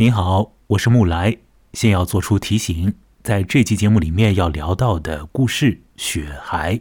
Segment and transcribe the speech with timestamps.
[0.00, 1.38] 您好，我是木来。
[1.72, 6.76] 先要做出提醒，在这期节目里面要聊到的故事《雪孩》，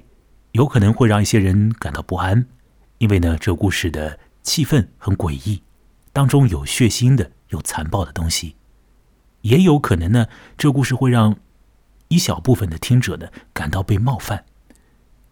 [0.51, 2.45] 有可能会让一些人感到不安，
[2.99, 5.63] 因为呢，这故事的气氛很诡异，
[6.13, 8.55] 当中有血腥的、有残暴的东西，
[9.41, 11.38] 也有可能呢，这故事会让
[12.09, 14.45] 一小部分的听者呢感到被冒犯，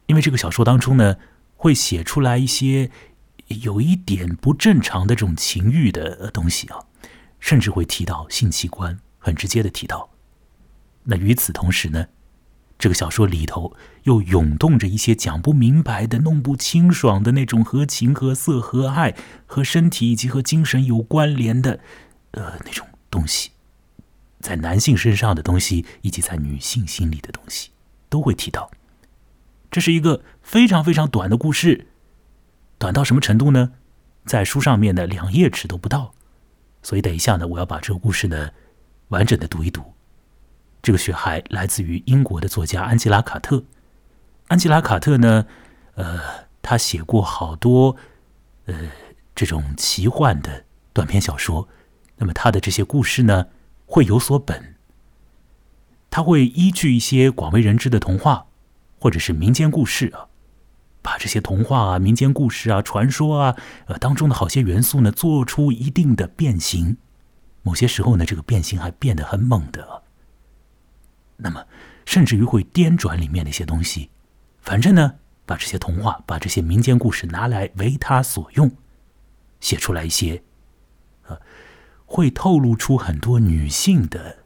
[0.08, 1.18] 因为这个小说当中呢
[1.56, 2.90] 会写出来一些
[3.46, 6.80] 有一点不正常的这种情欲的东西啊，
[7.46, 9.00] 甚至会提到性器官。
[9.20, 10.10] 很直接的提到，
[11.04, 12.08] 那与此同时呢，
[12.80, 21.80] 这个小说里头又涌动着一些讲不明白的、弄不清爽的那种和情、和色、和爱、和身体以及和精神有关联的，
[22.32, 23.52] 呃，那种东西，
[24.40, 27.70] 在男性身上的东西，以及在女性心里的东西，
[28.10, 28.72] 都会提到。
[29.70, 31.88] 这是一个非常非常短的故事，
[32.80, 33.74] 短到什么程度呢？
[34.26, 36.14] 在书上面的两页纸都不到。
[36.86, 38.52] 所以等一下呢，我要把这个故事呢。
[39.10, 39.94] 完整的读一读，
[40.82, 43.64] 这个雪孩来自于英国的作家安吉拉·卡特。
[44.48, 45.46] 安吉拉·卡特呢，
[45.94, 46.20] 呃，
[46.64, 47.96] 他写过好多
[48.66, 48.90] 呃
[49.36, 51.68] 这种奇幻的短篇小说。
[52.18, 53.46] 那么他的这些故事呢，
[53.86, 54.76] 会有所本，
[56.10, 58.48] 他会依据一些广为人知的童话
[58.98, 60.28] 或者是民间故事啊，
[61.06, 66.98] 把这些童话啊、民间故事啊、传说啊，呃当中的好些元素呢，做出一定的变形。
[67.62, 70.02] 某些时候呢，这个变形还变得很猛的。
[71.38, 71.64] 那么，
[72.08, 74.10] 甚至于会颠转里面的一些东西。
[74.62, 75.14] 反正呢，
[75.46, 78.72] 把这些童话、把这些民间故事拿来为他所用，
[79.60, 80.42] 写出来一些，
[81.28, 81.40] 呃，
[82.08, 84.40] 会透露出很多女性的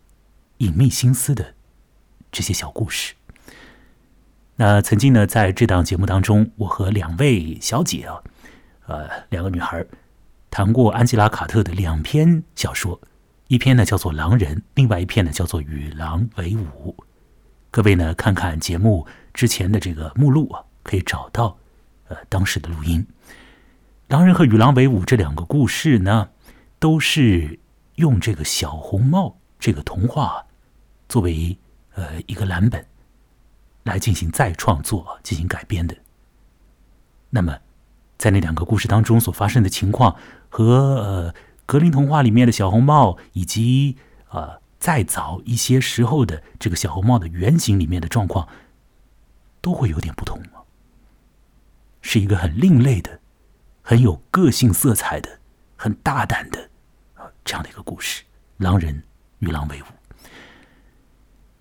[0.58, 1.56] 隐秘心思的
[2.30, 3.14] 这些小故事。
[4.62, 8.22] 那曾经呢，在这档节目当中，我和两位小姐啊，
[8.88, 9.86] 呃，两个女孩
[10.52, 13.00] 谈过安吉拉·卡特的两篇小说。
[13.48, 16.94] 一篇呢叫做《狼人》，另外一篇呢叫做《与狼为伍》。
[17.72, 21.58] 各位呢看看节目之前的这个目录啊，可以找到
[22.10, 23.08] 呃当时的录音。
[24.10, 26.32] 《狼人》和《与狼为伍》这两个故事呢，
[26.80, 27.58] 都是
[27.96, 30.44] 用这个小红帽这个童话
[31.08, 31.58] 作为
[31.94, 32.86] 呃一个蓝本
[33.84, 35.96] 来进行再创作、进行改编的。
[37.30, 37.60] 那么，
[38.18, 40.16] 在那两个故事当中所发生的情况
[40.50, 41.36] 和呃。
[41.70, 43.96] 格林童话里面的小红帽，以及
[44.32, 48.48] 呃再早一些时候的这个小红帽的原型里面的状况，
[49.62, 50.62] 都会有点不同吗？
[52.02, 53.20] 是一个很另类的、
[53.84, 55.30] 很有个性色彩的、
[55.76, 56.72] 很大胆的
[57.14, 58.24] 啊这样的一个故事。
[58.58, 59.04] 狼人
[59.38, 59.86] 与狼为伍。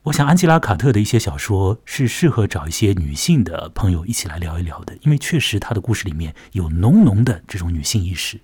[0.04, 8.40] 我想安吉拉·卡特的一些小说是适合找一些女性的朋友一起来聊一聊的，因为确实她的故事里面有浓浓的这种女性意识，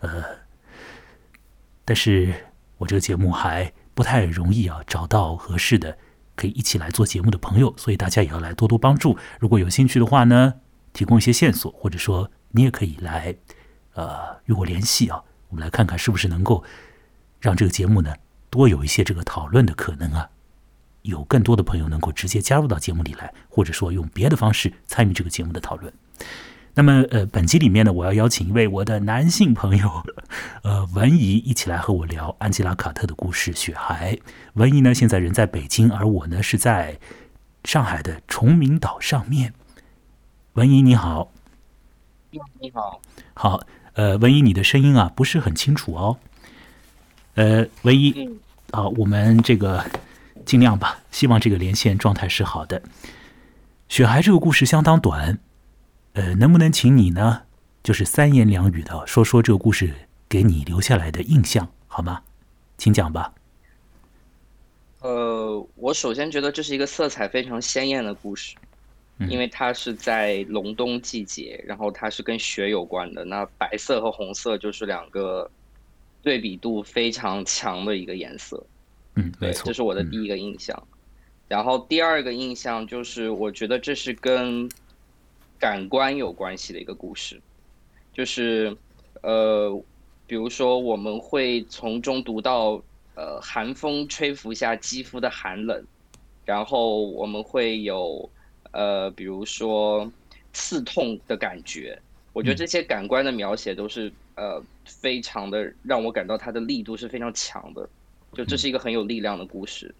[0.00, 0.24] 呃。
[1.84, 2.32] 但是
[2.78, 5.98] 我这个节目还不太容易啊，找到合适的
[6.36, 9.16] 可以一起来做节目的朋友，所以大家也要来多多帮助。
[9.40, 10.54] 如果有兴趣的话呢，
[10.92, 13.34] 提供一些线索，或者说你也可以来，
[13.94, 16.62] 呃，与我联系啊，我们来看看是不是能够
[17.40, 18.14] 让这个节目呢
[18.50, 20.28] 多有一些这个讨论的可能啊，
[21.02, 25.92] 有更多的朋友能够直接加入到节目里来，或者说用别的方式参与这个节目的讨论。
[26.72, 30.04] 那么，呃，本期里面呢，我要邀请一位我的男性朋友，
[30.62, 34.14] 呃，文怡一起来和我聊安吉拉·卡特的故事《雪孩》。
[34.54, 36.98] 文怡呢，现在人在北京，而我呢是在
[37.64, 39.52] 上海的崇明岛上面。
[40.52, 41.32] 文怡，你好。
[42.60, 43.00] 你好。
[43.34, 43.60] 好，
[43.94, 46.18] 呃，文怡，你的声音啊不是很清楚哦。
[47.34, 48.38] 呃，文怡，
[48.70, 49.84] 啊，我们这个
[50.50, 52.80] 尽量吧，希望这个连线状态是好的。
[53.88, 55.38] 《雪孩》这个故事相当短。
[56.14, 57.42] 呃，能不能请你呢？
[57.84, 59.94] 就是三言两语的说说这个故事
[60.28, 62.22] 给你留下来的印象，好吗？
[62.76, 63.32] 请讲吧。
[65.02, 68.56] 呃，我首先觉得这是一个色彩非常鲜艳的故事，
[69.28, 73.24] 因为它是在隆冬季节，然后它是跟雪有关的。
[73.24, 75.48] 那白色和红色就是两个
[76.22, 78.60] 对比度非常强的一个颜色。
[79.20, 80.82] 嗯，对，这是我的第一个印象。
[81.48, 84.68] 然后第二个印象就是，我觉得这是跟
[85.58, 87.40] 感官有关系的一个故事，
[88.12, 88.76] 就是，
[89.22, 89.82] 呃，
[90.26, 92.80] 比如说我们会从中读到，
[93.16, 95.84] 呃，寒风吹拂下肌肤的寒冷，
[96.44, 98.30] 然后我们会有，
[98.70, 100.10] 呃，比如说
[100.52, 102.00] 刺痛的感觉。
[102.32, 107.88] 我觉得这些感官的描写都是，呃，非常的让我感到它的力度是非常强的，
[108.32, 109.94] 就这是一个很有力量的故事，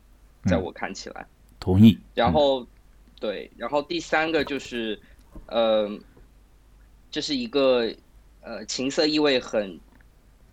[0.44, 1.26] 在我看起来。
[1.58, 1.98] 同意。
[2.14, 2.66] 然后，
[3.18, 4.98] 对，然后第三个就是。
[5.46, 5.88] 呃，
[7.08, 7.88] 这是一个
[8.40, 9.78] 呃情色意味很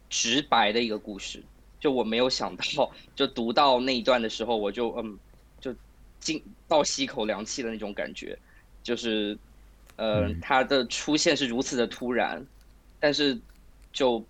[0.07, 1.43] 直白的一个故事，
[1.79, 5.17] 就我没有想到，就读到那一段的时候，我就嗯，
[5.59, 5.75] 就
[6.19, 8.37] 进倒吸一口凉气的那种感觉，
[8.83, 9.35] 就是
[9.95, 12.45] 呃，它的出现是如此的突然，
[12.99, 13.35] 但是
[13.91, 14.23] 就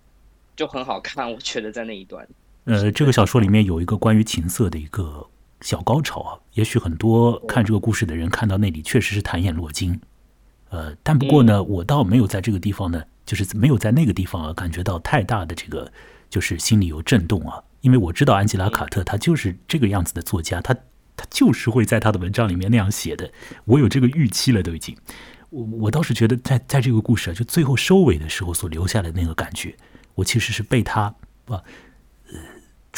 [0.56, 2.26] 就很好看，我觉得在那一段。
[2.68, 5.26] 呃，这个小说里面有一个关于情色的一个
[5.62, 9.98] 小高潮啊，也许很多看这个故事的人看到那里确实是弹眼落睛，
[10.68, 15.90] 呃，但不过呢，我倒没有在这个地方呢，就是没有在那个地方啊感觉到太大的这个
[16.28, 20.74] 就是心里有震动啊，因为我知道安吉拉·卡特他就是这个样子的作家，他
[21.16, 23.32] 他就是会在他的文章里面那样写的，
[23.64, 24.94] 我有这个预期了都已经，
[25.48, 29.74] 我我倒是觉得在在这个故事啊，就最后收尾的时候所留下的那个感觉，
[30.16, 31.14] 我其实是被他
[31.46, 31.64] 啊。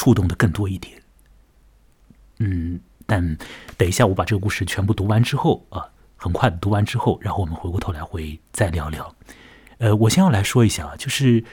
[0.00, 0.98] 触动的更多一点，
[2.38, 3.36] 嗯，但
[3.76, 5.84] 等一下我把这个故事全部读完之后啊，
[6.16, 9.14] 很快的读完之后，然后我们回过头来会再聊聊。
[9.76, 11.44] 呃，我先要来说一下啊，就是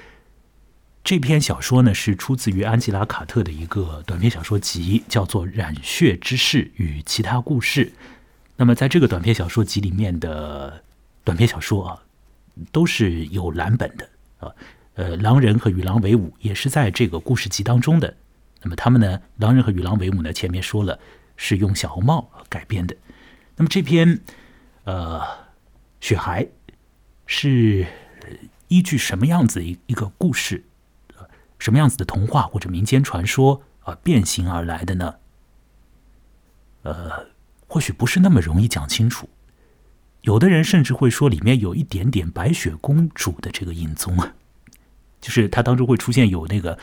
[1.04, 7.86] 这篇小说呢是出自于安吉拉·卡特的一个短篇小说集，叫做《染血之事与其他故事》。
[8.56, 10.82] 那么在这个短篇小说集里面的
[11.26, 12.00] 短篇小说啊，
[12.72, 14.56] 都是有蓝本的啊，
[14.94, 18.16] 呃，狼人和与狼为伍也是在这个故事集当中的。
[18.64, 19.22] 那么他们呢？
[19.38, 20.34] 狼人和与狼为伍呢？
[20.34, 21.00] 前面说了
[21.36, 22.96] 是用小红帽改编的。
[23.56, 24.20] 那么这篇
[24.84, 25.22] 呃
[26.02, 26.48] 雪孩
[27.28, 27.86] 是
[28.68, 30.64] 依据什么样子一一个故事，
[31.60, 35.16] 什么样子的童话或者民间传说啊变形而来的呢？
[36.82, 37.28] 呃，
[37.68, 39.30] 或许不是那么容易讲清楚。
[40.22, 44.34] 有的人甚至会说里面有一点点白雪公主的这个影踪啊，
[45.22, 46.80] 就是它当中会出现有那个。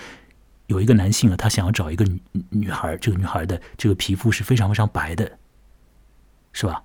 [0.66, 5.38] 有一个男性啊，他想要找一个女女孩，这个女孩的这个皮肤是非常非常白的，
[6.52, 6.82] 是吧？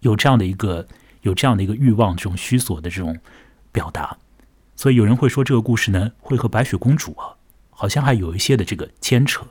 [0.00, 0.86] 有这样的一个
[1.20, 3.18] 有这样的一个欲望，这种虚索的这种
[3.70, 4.16] 表达，
[4.74, 7.36] 所以有人会说这个故事呢，会和白雪公主啊，
[7.68, 9.46] 好像还有一些的这个牵扯。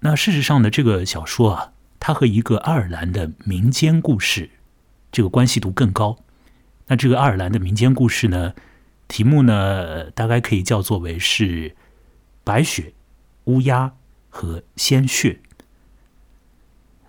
[0.00, 4.50] 那事实上呢，这个小说啊，它和一个爱尔兰的民间故事
[5.12, 6.18] 这个关系度更高。
[6.88, 8.54] 那这个爱尔兰的民间故事呢？
[9.08, 11.76] 题目呢，大概可以叫作为是
[12.42, 12.92] 白雪、
[13.44, 13.94] 乌鸦
[14.30, 15.40] 和鲜血。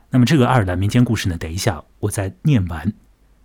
[0.09, 2.93] 那么这个爱尔兰民间故事呢，等一下我在念完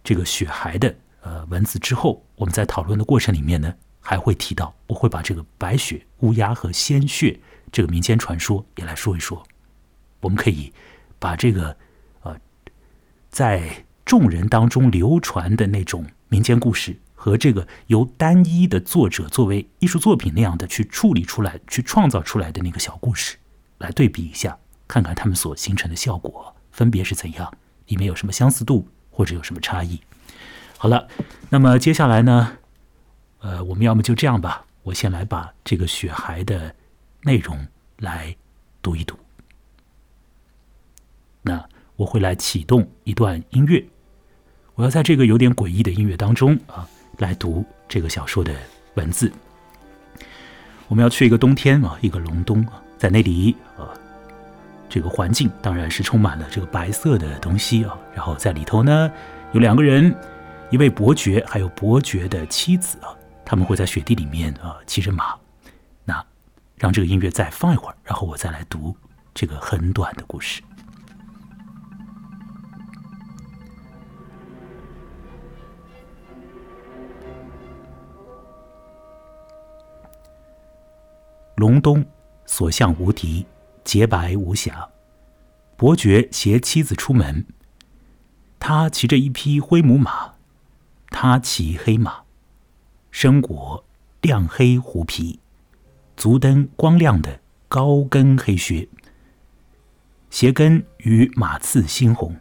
[0.04, 7.40] 这个雪孩的呃文字之后，我们在讨论的过程里面呢，还会提到，我会把这个白雪、乌鸦和鲜血
[7.72, 9.42] 这个民间传说也来说一说。
[10.20, 10.72] 我们可以
[11.18, 11.76] 把这个
[12.22, 12.36] 呃
[13.30, 16.96] 在众人当中流传的那种民间故事。
[17.22, 23.36] 和这个由单一的作者作为艺术作品那样的去处理出来、去创造出来的那个小故事，
[23.76, 24.58] 来对比一下，
[24.88, 27.52] 看看他们所形成的效果分别是怎样，
[27.88, 30.00] 里面有什么相似度或者有什么差异。
[30.78, 31.08] 好了，
[31.50, 32.56] 那么接下来呢，
[33.40, 36.74] 呃，我们要么就这样吧，我先来把这个雪孩的
[37.24, 37.66] 内容
[37.98, 38.34] 来
[38.80, 39.14] 读一读。
[41.42, 43.84] 那我会来启动一段音乐，
[44.74, 46.88] 我要在这个有点诡异的音乐当中啊。
[47.20, 48.52] 来读这个小说的
[48.94, 49.30] 文字。
[50.88, 53.86] 我们要去一个冬天啊，一个隆冬啊，在那里啊，
[54.88, 57.96] 这个环境当然是充满了这个白色的东西啊。
[58.12, 59.10] 然后在里头呢，
[59.52, 60.12] 有两个人，
[60.70, 63.14] 一位伯爵，还有伯爵的妻子啊，
[63.44, 65.36] 他们会在雪地里面啊骑着马。
[66.04, 66.24] 那
[66.76, 68.96] 让这个音乐再放一会儿，然后我再来读
[69.32, 70.60] 这个很短的故事。
[81.60, 82.02] 隆冬，
[82.46, 83.44] 所向无敌，
[83.84, 84.88] 洁白无瑕。
[85.76, 87.44] 伯爵携妻子出门，
[88.58, 90.36] 他骑着一匹灰母马，
[91.10, 92.22] 他骑黑马，
[93.10, 93.84] 身裹
[94.22, 95.38] 亮黑狐皮，
[96.16, 98.88] 足蹬光亮的高跟黑靴，
[100.30, 102.34] 鞋跟与马刺猩红。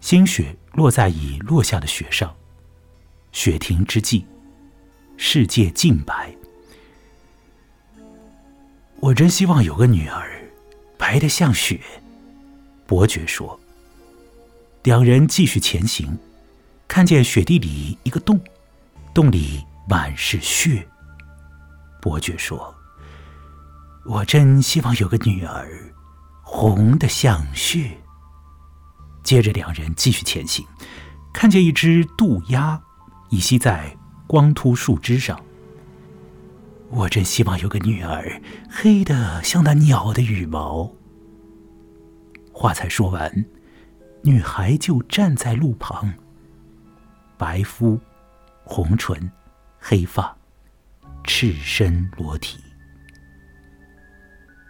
[0.00, 2.34] 新雪落在已落下的雪上，
[3.32, 4.24] 雪停之际，
[5.18, 6.34] 世界尽白。
[9.00, 10.50] 我真希望有个女儿，
[10.98, 11.80] 白的像雪。
[12.86, 13.58] 伯爵说。
[14.82, 16.16] 两人继续前行，
[16.86, 18.40] 看见雪地里一个洞，
[19.12, 20.86] 洞里满是血。
[22.00, 22.72] 伯爵说
[24.06, 25.92] ：“我真希望有个女儿，
[26.40, 27.98] 红的像血。”
[29.24, 30.64] 接着两人继续前行，
[31.34, 32.80] 看见一只渡鸦
[33.30, 33.96] 倚息在
[34.28, 35.36] 光秃树枝上。
[36.96, 40.90] 我真希望有个女儿，黑的像那鸟的羽毛。
[42.50, 43.44] 话才说完，
[44.22, 46.10] 女孩就站在路旁，
[47.36, 48.00] 白肤、
[48.64, 49.30] 红唇、
[49.78, 50.34] 黑发，
[51.22, 52.58] 赤身裸体。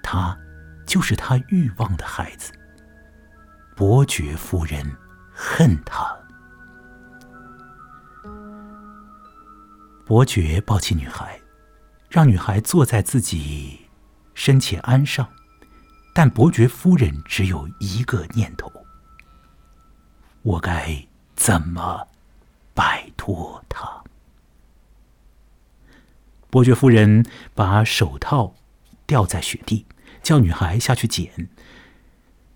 [0.02, 0.36] 他
[0.84, 2.52] 就是他欲望的孩子。
[3.76, 4.84] 伯爵夫人
[5.32, 6.04] 恨他。
[10.04, 11.38] 伯爵抱起女孩，
[12.08, 13.80] 让女孩坐在自己
[14.34, 15.28] 身前鞍上，
[16.14, 18.72] 但伯爵夫人只有一个念头：
[20.42, 22.08] 我该怎么
[22.74, 24.04] 摆脱他？
[26.48, 28.54] 伯爵夫人把手套
[29.06, 29.84] 掉在雪地，
[30.22, 31.48] 叫女孩下去捡，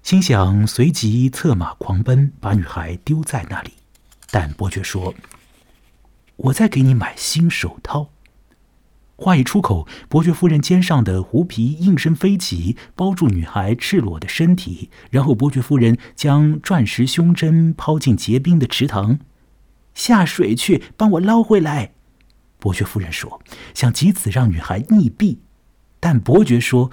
[0.03, 3.75] 心想随即策马狂奔，把女孩丢在那里。
[4.31, 5.15] 但伯爵说。
[6.43, 8.09] 我再给你买新手套。
[9.21, 14.89] 话一出口，伯爵夫人肩上的狐皮应声飞起，包住女孩赤裸的身体。
[15.11, 19.19] 然后，伯爵夫人将钻石胸针抛进结冰的池塘，
[19.93, 21.93] 下水去帮我捞回来。
[22.59, 23.43] 伯爵夫人说，
[23.75, 25.37] 想借此让女孩溺毙，
[26.01, 26.91] 但伯爵说，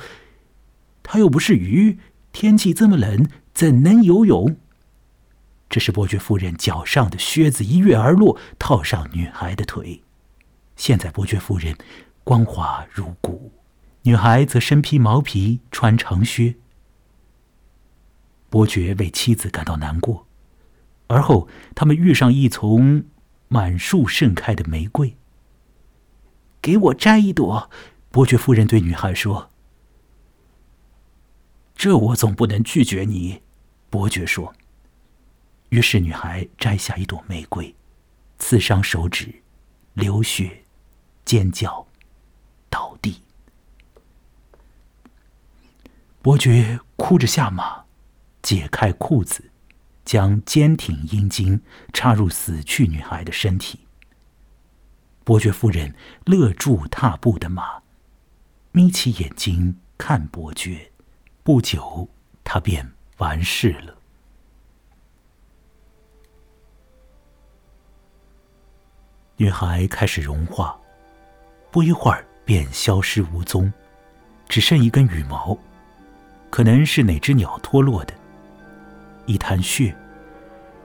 [1.02, 1.98] 他又不是鱼，
[2.34, 4.58] 天气这么冷，怎能游泳？
[5.70, 10.04] 这时伯爵夫人脚上的靴子一跃而落，套上女孩的腿。
[10.76, 11.76] 现在伯爵夫人
[12.28, 13.54] 光滑如骨，
[14.02, 16.56] 女孩则身披毛皮，穿长靴。
[18.50, 20.28] 伯爵为妻子感到难过。
[21.08, 23.06] 而后，他们遇上一丛
[23.48, 25.16] 满树盛开的玫瑰。
[26.62, 27.70] 给我摘一朵，
[28.12, 29.50] 伯爵夫人对女孩说
[31.78, 33.42] ：“这我总不能拒绝你。”
[33.90, 34.54] 伯爵说。
[35.70, 37.74] 于是，女孩摘下一朵玫瑰，
[38.38, 39.44] 刺伤手指，
[39.94, 40.66] 流血，
[41.24, 41.87] 尖叫，
[42.78, 43.24] 倒地。
[46.22, 47.86] 伯爵哭着下马，
[48.44, 49.50] 解开裤子，
[50.06, 51.60] 将坚挺阴茎
[51.92, 53.80] 插入死去女孩的身体。
[55.24, 57.82] 伯爵夫人勒住踏步的马，
[58.72, 60.92] 眯起眼睛看伯爵。
[61.42, 62.08] 不久，
[62.44, 63.98] 他便完事了。
[69.38, 70.80] 女孩开始融化，
[71.72, 73.72] 不一会儿便消失无踪，
[74.48, 75.58] 只剩一根羽毛，
[76.50, 78.14] 可能是哪只鸟脱落的；
[79.26, 79.94] 一滩血，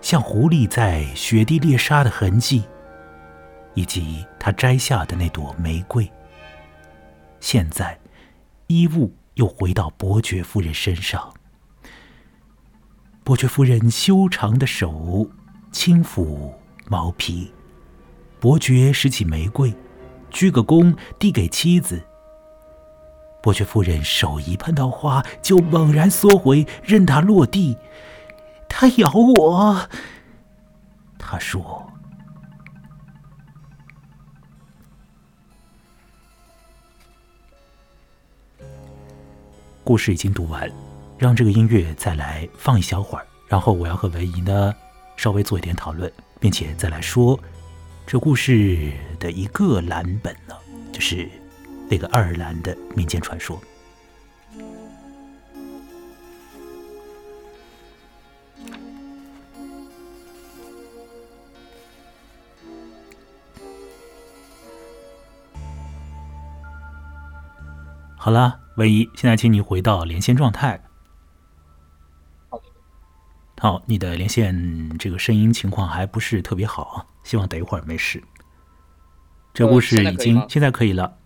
[0.01, 2.65] 像狐狸在雪地猎杀的痕迹，
[3.75, 6.11] 以及他摘下的那朵玫瑰。
[7.39, 7.97] 现在，
[8.67, 11.33] 衣物又回到伯爵夫人身上。
[13.23, 15.31] 伯爵夫人修长的手
[15.71, 16.53] 轻抚
[16.89, 17.53] 毛皮。
[18.41, 19.73] 伯爵拾起玫瑰，
[20.33, 22.03] 鞠个躬，递给妻子。
[23.43, 27.77] 伯爵夫人手一碰到花，就猛然缩回，任它落地。
[28.69, 29.89] 它咬我，
[31.19, 31.89] 他说。
[39.85, 40.71] 故事已经读完，
[41.19, 44.73] 让这个音乐再来放一小会儿，然后我要和文姨呢
[45.17, 47.39] 稍微做一点讨论，并且再来说。
[48.13, 50.55] 这故事的一个蓝本呢，
[50.93, 51.27] 就是
[51.89, 53.59] 那个爱尔兰的民间传说。
[68.19, 70.79] 好了，文怡，现在请你回到连线状态。
[73.63, 78.21] 好，你的连线这个声音情况还不是特别好啊，希望等一会儿没事。
[79.55, 81.17] 这故事已经现在可以了。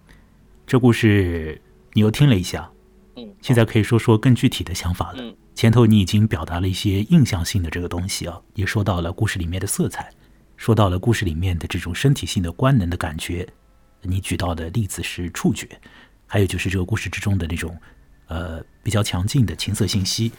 [0.66, 1.59] 这故事
[1.95, 2.71] 你又听了一下，
[3.16, 5.35] 嗯，现在可以说说更具体的想法了。
[5.55, 10.11] 前头你已经表达了一些印象性的这个东西啊，也说到了故事里面的色彩，
[10.59, 13.49] 说到了故事里面的这种身体性的官能的感觉。
[14.02, 15.66] 你举到的例子是触觉，
[16.26, 17.75] 还有就是这个故事之中的那种
[18.26, 20.31] 呃比较强劲的情色信息。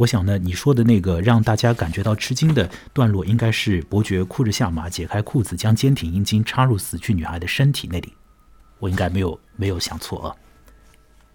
[0.00, 8.14] 我想呢，你说的那个让大家感觉到吃惊的段落，应该是伯爵哭着下马，解开裤子，将坚挺阴茎插入死去女孩的身体那里。
[8.78, 10.36] 我应该没有没有想错啊。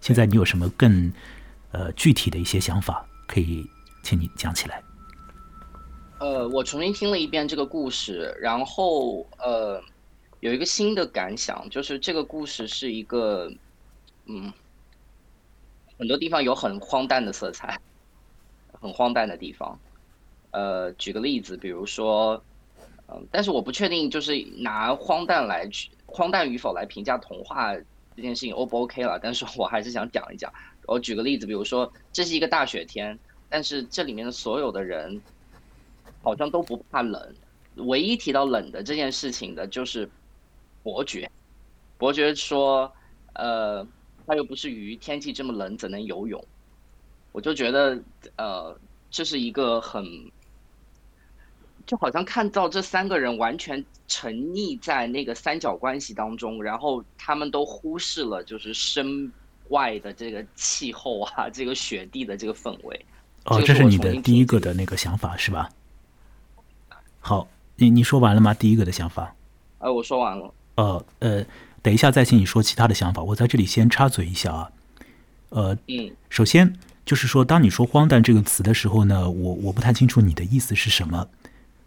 [0.00, 1.12] 现在你有什么更
[1.70, 3.64] 呃具体的一些想法，可以
[4.02, 4.82] 请你讲起来。
[6.18, 9.80] 呃，我重新听了一遍这个故事，然后呃
[10.40, 13.48] 有一个新的感想，就是这个故事是一个
[14.24, 14.52] 嗯
[15.96, 17.78] 很多地方有很荒诞的色彩。
[18.86, 19.76] 很荒诞的地方，
[20.52, 22.40] 呃，举个例子，比如说，
[23.08, 25.68] 嗯，但是我不确定，就是拿荒诞来
[26.06, 27.74] 荒诞与否来评价童话
[28.14, 29.18] 这件事情 O 不 OK 了？
[29.20, 30.52] 但是我还是想讲一讲。
[30.86, 35.20] 我举个例子，比如说，这是一个大雪天，但是这里面的所有的人
[36.22, 37.34] 好像都不怕冷，
[37.74, 40.08] 唯一提到冷的这件事情的就是
[40.84, 41.28] 伯爵，
[41.98, 42.90] 伯爵说，
[43.34, 43.84] 呃，
[44.28, 46.42] 他又不是鱼，天气这么冷，怎能游泳？
[47.36, 48.02] 我就觉得，
[48.36, 48.74] 呃，
[49.10, 50.02] 这是一个很，
[51.84, 59.30] 就好像看到这三个人完全沉溺在那个三角关系当中，然后他们都忽视了就是身
[59.68, 63.04] 外的这个气候啊，这个雪地的这个氛围。
[63.44, 65.68] 哦，这是你的第一个的那个想法是吧？
[67.20, 68.54] 好，你你说完了吗？
[68.54, 69.36] 第一个的想法？
[69.80, 70.54] 呃，我说完了。
[70.76, 71.46] 呃呃，
[71.82, 73.22] 等一下再请你说其他的想法。
[73.22, 74.72] 我在这里先插嘴一下啊。
[75.50, 76.74] 呃，嗯，首先
[77.06, 81.28] 就是说，当你说“荒诞”这个词的时候呢，我我不太清楚你的意思是什么。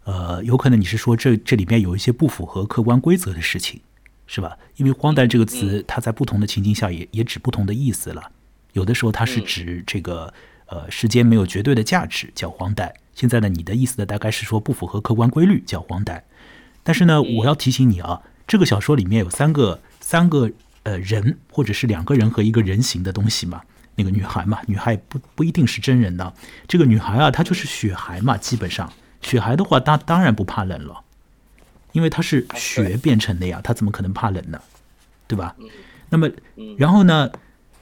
[0.04, 3.80] 呃，有可能你是说这这里面有一些不符合客观规则的事情，
[4.26, 4.56] 是吧？
[4.76, 8.32] 因为“荒诞”这个词，它在不同的情境下也也指不同的意思了。
[8.72, 10.32] 有的时候它是指这个。
[10.72, 12.94] 呃，时间没有绝对的价值，叫荒诞。
[13.12, 16.22] 现在呢，你的意思呢，大概是说不符合客观规律，叫荒诞。
[16.84, 20.48] 但是呢，我要提醒你啊，这个小说里面有三个三个
[20.84, 23.62] 呃人，或者是两个人和一个人形的东西嘛。
[24.00, 26.32] 那个女孩嘛，女孩不不一定是真人的。
[26.66, 28.36] 这个女孩啊，她就是雪孩嘛。
[28.38, 28.90] 基本上，
[29.20, 31.04] 雪孩的话，当当然不怕冷了，
[31.92, 34.58] 因为她是雪变成的呀，她怎么可能怕冷呢？
[35.28, 35.54] 对吧？
[36.08, 36.30] 那么，
[36.78, 37.30] 然后呢，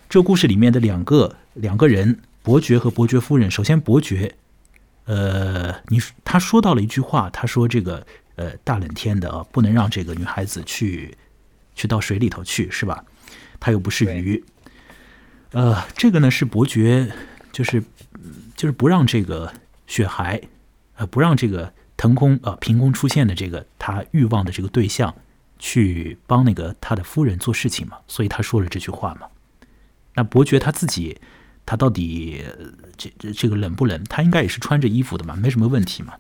[0.08, 2.18] 这故事里面的两个两个人。
[2.40, 4.34] 伯爵和伯爵夫人，首先伯爵，
[5.04, 8.06] 呃，你他说到了一句话，他说这个
[8.37, 11.14] 呃大冷天的啊，不能让这个女孩子去
[11.75, 13.04] 去到水里头去，是吧？
[13.60, 14.42] 她又不是鱼，
[15.52, 17.12] 呃，这个呢是伯爵，
[17.52, 17.83] 就是
[18.57, 19.52] 就是不让这个
[19.87, 20.40] 雪孩，
[20.97, 25.14] 呃，不让这个腾空啊凭空出现的这个他欲望的这个对象
[25.59, 29.26] 去帮那个他的夫人做事情嘛，所以他说了这句话嘛。
[30.14, 31.19] 那伯爵他自己。
[31.71, 32.43] 他到底
[32.97, 34.02] 这这这个冷不冷？
[34.05, 36.14] 他应该也是穿着衣服的嘛，没什么问题嘛。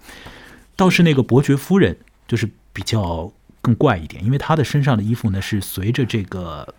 [0.76, 3.32] 倒是那个伯爵夫人就是比较
[3.62, 6.74] 更怪一点，因为她的身上的衣服呢是随着这个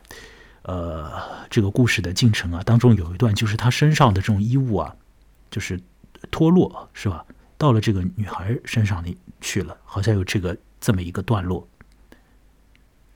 [0.69, 1.11] 呃
[1.49, 4.95] 这个故事的进程啊，当中有一段就是他身上的这种衣物啊，
[5.49, 5.79] 就是
[6.29, 7.25] 脱落是吧？
[7.57, 11.67] 到了这个女孩身上里去了，好像有这个这么一个段落，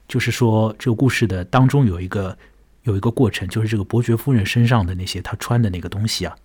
[0.08, 2.38] 就是说这个故事的当中有一个。
[2.84, 6.36] 有一个过程，就是这个伯爵夫人身上的那些她穿的那个东西啊，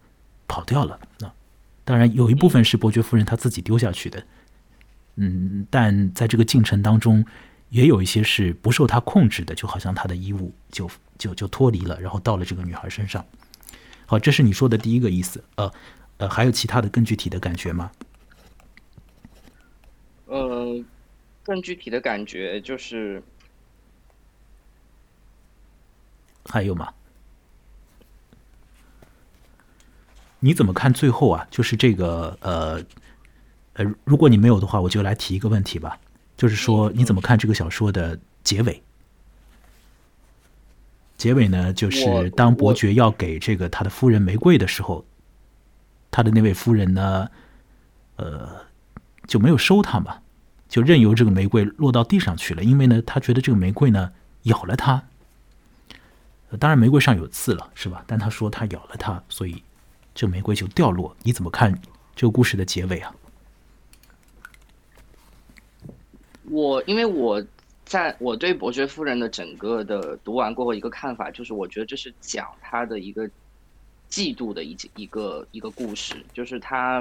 [0.46, 0.96] 跑掉了。
[1.18, 1.28] 那
[1.84, 4.24] 当然有一部分是伯爵夫人她自己丢下去的，
[5.16, 7.26] 嗯，但在这个进程当中，
[7.70, 13.24] 也有一些是不受他控制的，就好像他的衣物就就就脱离了，然后到了这个女孩身上。
[14.06, 15.44] 好，这是你说的第一个意思。
[15.56, 15.70] 呃
[16.16, 17.92] 呃，还有其他的更具体的感觉吗？
[20.26, 20.84] 呃，
[21.42, 23.22] 更具体的感觉就是。
[26.46, 26.92] 还有吗？
[30.40, 31.46] 你怎么看最后啊？
[31.50, 32.82] 就是这个呃
[33.74, 36.00] 呃，如果你没有的话，我就来提一个问题吧。
[36.38, 38.82] 就是说，你怎么看这个小说的结尾？
[41.16, 45.04] 结尾呢，就是当伯爵要给这个他的夫人玫瑰的时候，
[46.12, 47.28] 他的那位夫人呢，
[48.14, 48.64] 呃，
[49.26, 50.22] 就没有收他嘛，
[50.68, 52.62] 就任由这个玫瑰落到地上去了。
[52.62, 54.12] 因为呢，他觉得这个玫瑰呢
[54.44, 55.02] 咬了他。
[56.60, 58.04] 当然，玫瑰上有刺了，是吧？
[58.06, 59.60] 但他说他咬了它，所以
[60.14, 61.14] 这玫瑰就掉落。
[61.24, 61.76] 你怎么看
[62.14, 63.12] 这个故事的结尾啊？
[66.50, 67.44] 我因为我
[67.84, 73.28] 在我对伯爵夫人的整个的读完过后，一个看法就是，我觉得这是讲他的一个
[74.10, 77.00] 嫉妒的一一个一个故事，就是他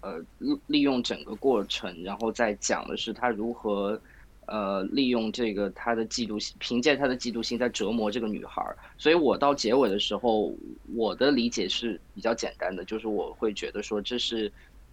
[0.00, 0.24] 呃
[0.66, 4.00] 利用整个过程，然后再讲的是他如何。
[4.48, 8.62] 呃，利用这个他的嫉妒心，凭借他的嫉妒心在折磨这个女孩。
[8.96, 10.56] 所以我到结尾的时候，
[10.94, 14.52] 我的理解是比较简单的，就是我会觉得说这是，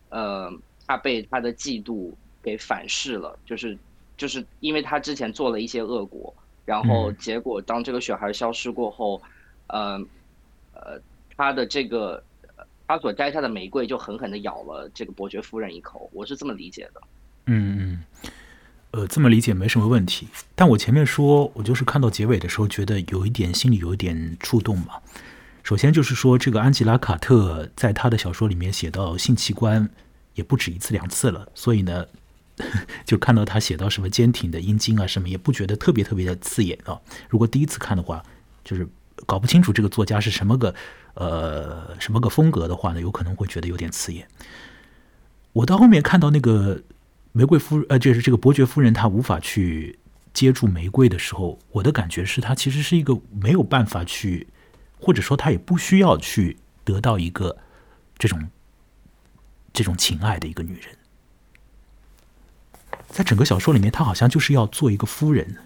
[0.09, 0.51] 呃，
[0.87, 2.11] 他被他的嫉妒
[2.41, 3.77] 给反噬了，就是
[4.17, 6.33] 就是因为他之前做了一些恶果，
[6.65, 9.21] 然后结果当这个小孩消失过后，
[9.67, 9.99] 呃
[10.73, 10.99] 呃，
[11.35, 12.23] 他的这个
[12.87, 17.01] 他所摘下的玫瑰就狠狠的咬了这个伯爵夫人一口，我是这么理解的。
[17.47, 18.03] 嗯嗯。
[18.91, 20.27] 呃，这么理解没什么问题。
[20.53, 25.01] 但我前面说，我就是看到结尾的时候，觉得有一点心里有一点触动嘛。
[25.63, 29.89] 首先就是说，这个安吉拉·卡特在他的小说里面写到性器官
[30.35, 32.05] 也不止一次两次了，所以呢，
[33.05, 36.99] 就看到他写到什么坚挺的阴茎啊什么，也不觉得特别特别的刺眼啊。
[37.29, 38.23] 如果第一次看的话，
[38.63, 38.87] 就是
[39.25, 40.73] 搞不清楚这个作家是什么个
[41.15, 44.27] 呃什么个风格的话呢，有可能会觉得有点刺眼。
[45.53, 46.81] 我到后面看到那个。
[47.35, 49.97] 玫瑰夫人呃，就是这个伯爵夫人，她无法去
[50.35, 54.45] 接住玫瑰的时候，我的感觉是她其实是一个没有办法去，
[54.99, 57.57] 或者说她也不需要去得到一个
[58.19, 58.49] 这种
[59.73, 60.95] 这种情爱的一个女人。
[63.13, 65.57] 在整个小说里面，他好像就是要做一个夫人，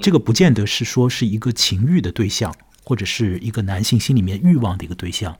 [0.00, 5.38] 这个不见得是说是一个情欲的对象，或者是一个男性心里面欲望的一个对象，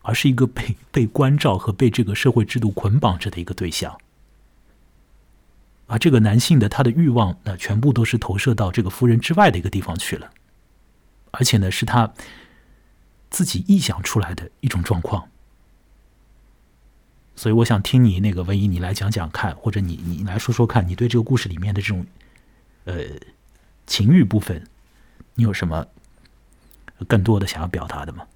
[0.00, 3.98] 而是一个被被关照和被这个社会制度捆绑着的一个对象。
[5.88, 10.30] 而这个男性的他的欲望，那全部都是投射到这个夫人之外的一个地方去了，
[11.32, 12.10] 而且呢，是他
[13.28, 15.28] 自己臆想出来的一种状况。
[17.34, 22.06] 所以，我想听你那个文怡，你来讲讲看，或者你你来说说看，你对这个故事里面的这种
[22.84, 23.04] 呃
[23.86, 24.62] 情欲部分，
[25.34, 25.86] 你有什么
[27.08, 28.26] 更多的想要表达的吗？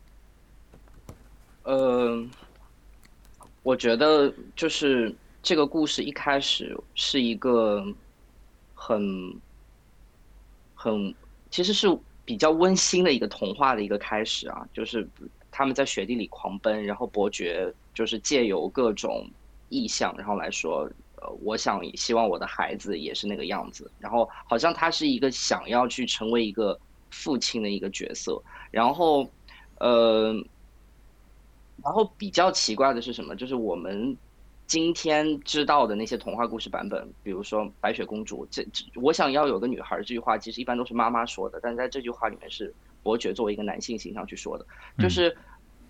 [1.62, 2.24] 呃，
[3.62, 7.84] 我觉得就是这个故事一开始是一个
[8.74, 9.34] 很
[10.74, 11.14] 很
[11.50, 11.86] 其实是
[12.24, 15.08] 比较温馨的一个童话的一个开始啊，就是
[15.56, 17.72] 他们在雪地里狂奔，然后伯爵。
[17.96, 19.26] 就是借由各种
[19.70, 20.86] 意象，然后来说，
[21.22, 23.90] 呃，我想希望我的孩子也是那个样子。
[23.98, 28.38] 然后好像他是一个想要去成为一个父亲的一个角色。
[28.70, 29.26] 然后，
[29.78, 30.34] 呃，
[31.82, 33.34] 然后比较奇怪的是什么？
[33.34, 34.14] 就是我们
[34.66, 42.74] 今天知道的那些童话故事版本，比如说白雪公主，这这我想要有个女孩这句话，其实一般都是妈妈说的，但在这句话里面是
[43.06, 44.66] 伯爵作为一个男性形象去说的，
[44.98, 45.36] 就是。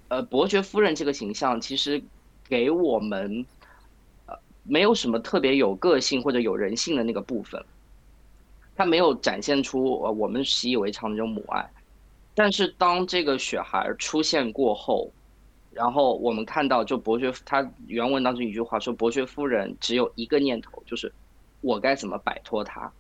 [0.09, 2.01] 呃，伯爵夫人这个形象其实
[2.49, 3.45] 给我们
[4.27, 7.61] 呃没有什么特别有个性或者有人性的那个部分，
[8.77, 11.69] 他没有展现出呃我们习以为常的这种母爱。
[12.37, 15.11] 但是当这个雪孩出现过后，
[15.73, 21.13] 然后我们看到就伯爵他原文当中一句话说，伯爵夫人只有一个念头，就是
[21.63, 22.93] 我该怎么摆脱他。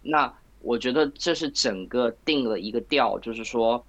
[0.00, 0.32] 那
[0.66, 3.84] 我觉得这是整个定了一个调，就是说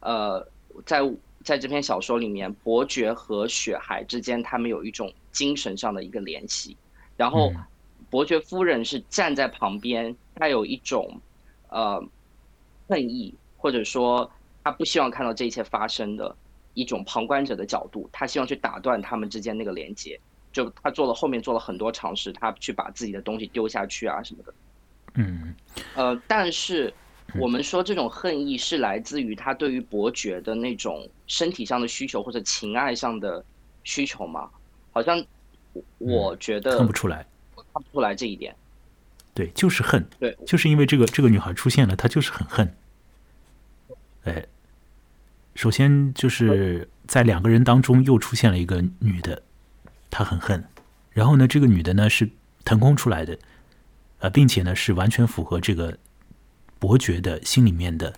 [0.00, 0.46] 呃
[0.86, 1.02] 在。
[1.42, 6.76] 在这篇小说里面，伯爵和雪孩之间，他们有一种精神上的一个联系。
[7.16, 7.50] 然后，
[8.10, 11.18] 伯爵夫人是站在旁边，带有一种
[11.70, 11.98] 呃
[12.90, 14.30] 恨意，或者说
[14.62, 16.36] 他不希望看到这一切发生的
[16.74, 20.20] 一种旁观者的角度，他希望去打断他们之间那个连接。
[20.52, 24.52] 就他做了后面做了很多尝试，他去把自己的东西丢下去啊什么的。
[25.14, 25.54] 嗯，
[25.94, 26.92] 呃，但是。
[27.38, 33.44] 我们说这种恨意是来自于他对于伯爵的那种身体上的需求或者情爱上的
[33.84, 34.50] 需求吗？
[34.90, 35.24] 好像
[35.98, 38.52] 我觉得看不出来，看不出来这一点。
[39.32, 40.04] 对，就是恨。
[40.18, 42.74] 对，就是因为这个这个女孩出现了，她就是很恨。
[44.24, 44.44] 哎，
[45.54, 49.40] 首先就是在两个人当中又出现了一个女的，
[50.10, 50.64] 她很恨。
[51.12, 52.28] 然后呢，这个女的呢是
[52.64, 53.38] 腾空出来的，
[54.20, 55.98] 呃，并且呢是完全符合这个。
[56.78, 58.10] 伯爵的心里面的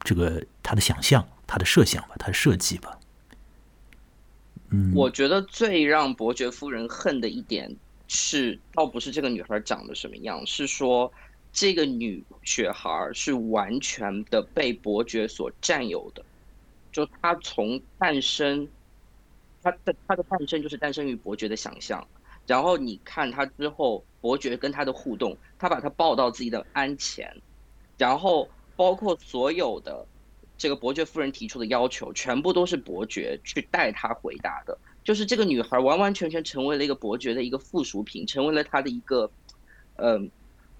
[0.00, 2.98] 这个他的想象，他的设想吧，他的设计吧。
[4.70, 7.76] 嗯，我觉得最让伯爵夫人恨的一点
[8.08, 11.12] 是，倒不是这个女孩长得什么样，是说
[11.52, 16.24] 这个女雪孩是完全的被伯爵所占有的。
[16.90, 18.66] 就她从诞生，
[19.62, 22.02] 她的她的诞生就是诞生于伯爵的想象。
[22.46, 27.34] 然后你看她之后，伯爵跟她的互动，他把她抱到自己的鞍前。
[27.98, 30.06] 然后包括所有的
[30.58, 34.76] 这个伯爵夫人提出的要求，全部都是伯爵去带她回答的。
[35.02, 39.30] 就是这个女孩完完全全成为了一个伯爵的一个附属品，成为了他的一个
[39.96, 40.28] 嗯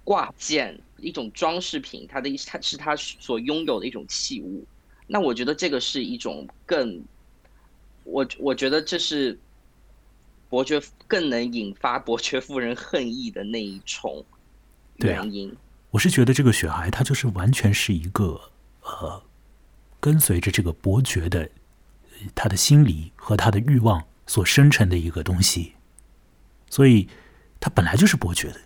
[0.03, 4.65] 挂件，一种装饰品，他的一他是他所拥有的一种器物。
[5.07, 7.01] 那我觉得这个是一种更
[8.03, 9.39] 我我觉得这是
[10.49, 14.25] 伯爵更能引发伯爵夫人恨意的那一重
[14.97, 15.55] 原因。
[15.91, 18.39] 我是觉得这个雪孩，他就是完全是一个
[18.81, 19.23] 呃，
[19.99, 21.49] 跟随着这个伯爵的
[22.35, 25.73] 他的心理和他的欲望所生成的一个东西，
[26.69, 27.07] 所以
[27.59, 28.59] 他本来就是伯爵的，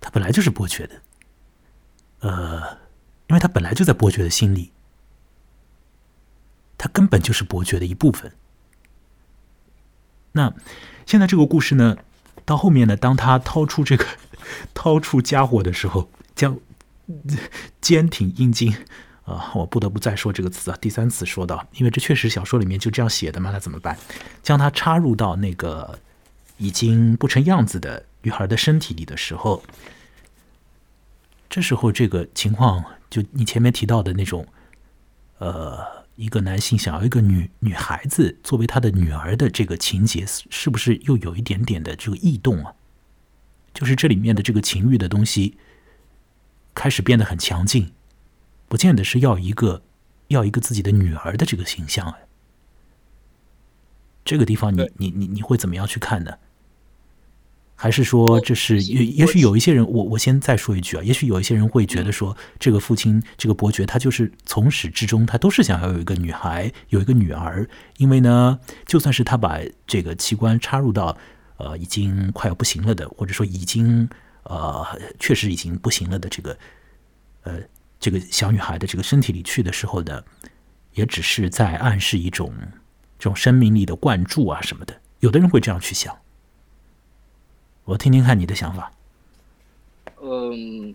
[0.00, 1.02] 他本来就是伯爵的，
[2.20, 2.78] 呃，
[3.28, 4.72] 因为他本来就在伯爵的心里，
[6.76, 8.32] 他根本就是伯爵的一部分。
[10.32, 10.54] 那
[11.10, 11.96] 现在这个故事呢，
[12.44, 14.06] 到后面呢，当他掏出这个
[14.72, 16.08] 掏出家伙的时候。
[16.36, 16.56] 将
[17.82, 18.72] 坚挺阴茎
[19.24, 23.98] 啊，我不得不再说这个词啊，第三次说到，因为这确实小说里面就这样写的嘛，那怎么办？
[24.40, 25.98] 将它插入到那个
[26.58, 29.62] 已经不成样子的女孩的身体里的时候，
[31.50, 34.46] 这时候这个情况，就你前面提到的那种，
[35.38, 42.74] 呃，一个男性想要一个女女孩子作为他的女儿的这个情节，是不是又有一点点的这个异动啊？
[43.72, 45.56] 就是这里面的这个情欲的东西。
[46.72, 47.92] 开始变得很强劲，
[48.68, 49.82] 不见得是要一个
[50.28, 52.16] 要一个自己的女儿的这个形象啊。
[54.24, 56.38] 这个地方你你你你会怎么样去看呢？
[57.82, 67.66] 还是说这是也也许有一些人，我我先再说一句啊，也许有一些人会觉得说，这个父亲这个伯爵他就是从始至终他都是想要有一个女孩，有一个女儿，
[67.96, 71.16] 因为呢，就算是他把这个器官插入到
[71.56, 74.06] 呃已经快要不行了的，或者说已经
[74.42, 74.86] 呃
[75.18, 76.58] 确实已经不行了的这个
[77.44, 77.54] 呃
[77.98, 80.22] 这个小女孩的这个身体里去的时候呢，
[80.92, 82.52] 也只是在暗示一种
[83.18, 86.14] 这种生命力的灌注啊什么的，有的人会这样去想。
[87.90, 88.92] 我听听看你的想法。
[90.22, 90.94] 嗯，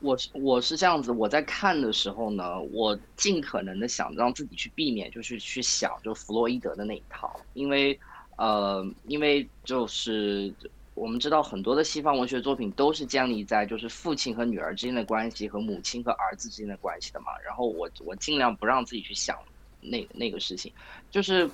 [0.00, 8.00] 我是我是这样子，我在看的时候呢，我尽可能的想让自己去避免，就是去想就弗洛伊德的那一套，因为
[8.38, 10.50] 呃，因为就是
[10.94, 19.36] 我们知道很多的西方文学作品都是建立在就是父亲和女儿之间的关系和母亲和儿子之间的关系的嘛，然后我我尽量不让自己去想
[19.82, 20.72] 那那个事情，
[21.10, 21.50] 就是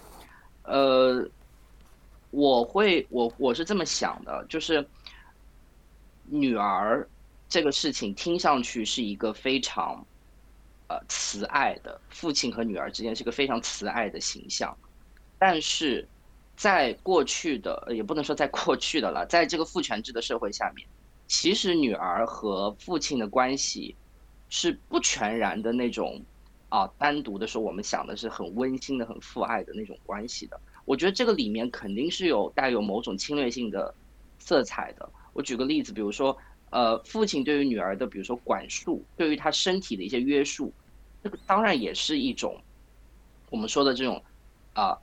[0.63, 1.29] 呃。
[2.31, 4.87] 我会，我我是这么想的，就是
[6.25, 7.09] 女儿
[7.49, 10.05] 这个事情听上去是一个非常
[10.89, 14.77] 呃慈爱的父亲和女儿之间是一个非常慈爱的形象，
[15.39, 16.07] 但是
[16.57, 20.87] 在过去的也不能说在过去的了，在这个父权制的社会下面，
[21.29, 23.95] 其实女儿和父亲的关系
[24.49, 26.23] 是不全然的那种
[26.69, 30.61] 啊，单独的说我们想的是很温馨的、很父爱的那种关系的。
[30.87, 33.93] 我觉得这个里面肯定是有带有某种侵略性的
[34.39, 35.07] 色彩的。
[35.35, 36.35] 我举个例子，比如说，
[36.71, 40.73] 呃，父亲对于女儿的，比如说管束，对于她身体的一些约束，
[41.23, 42.59] 这个当然也是一种
[43.51, 44.23] 我们说的这种
[44.75, 44.97] 啊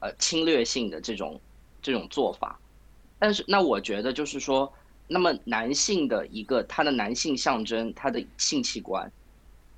[0.00, 1.38] 呃侵略性的这种
[1.82, 2.58] 这种做法。
[3.18, 4.72] 但是，那我觉得就是说，
[5.06, 9.12] 那么男性的一个他的男性象征，他的性器官，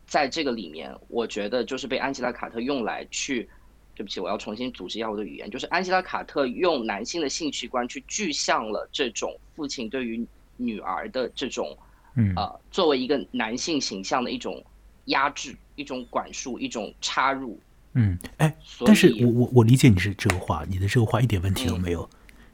[0.07, 3.51] 在这个里面，我觉得就是被安吉拉·卡特用来去。
[3.95, 5.51] 对不起，我要重新组织一下我的语言。
[5.51, 10.27] 就是安吉拉·卡特用男性的性器官去具象了这种父亲对于
[10.57, 11.77] 女儿的这种，
[12.17, 14.65] 嗯，呃，作为一个男性形象的一种
[15.07, 17.59] 压制、一种管束、一种插入。
[17.95, 22.09] 嗯，哎，但是我我我理解你是这个话，你的这个话一点问题都没有，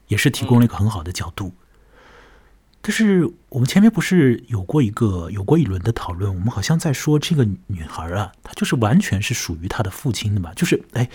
[0.08, 1.52] 也是提供了一个很好的角度。
[2.88, 10.54] 但是我们前面不是有过一个有过一轮的讨论，我们好像在说这个女孩啊，她就是完全是属于她的父亲的嘛？
[10.54, 11.06] 就是哎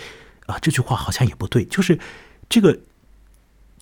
[0.46, 1.64] 啊，这句话好像也不对。
[1.64, 1.98] 就是
[2.48, 2.78] 这个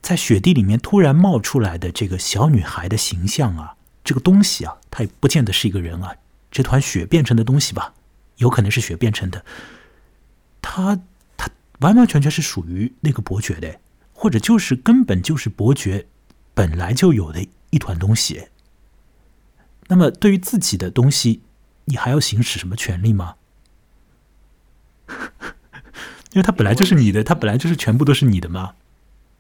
[0.00, 6.16] 在雪地里面突然冒出来的这个小女孩的形象啊，这个东西啊，它也不见得是一个人啊，
[6.50, 7.92] 这团雪变成的东西吧，
[8.38, 9.44] 有可能是雪变成的。
[10.62, 10.98] 她
[11.36, 11.50] 她
[11.80, 13.78] 完完全全是属于那个伯爵的，
[14.14, 16.06] 或者就是根本就是伯爵
[16.54, 17.46] 本来就有的。
[17.72, 18.48] 一团东西，
[19.88, 21.40] 那么对于自己的东西，
[21.86, 23.36] 你还要行使什么权利吗？
[26.32, 28.76] 因为它本来就是你的，它本来就是全部都是你的嘛，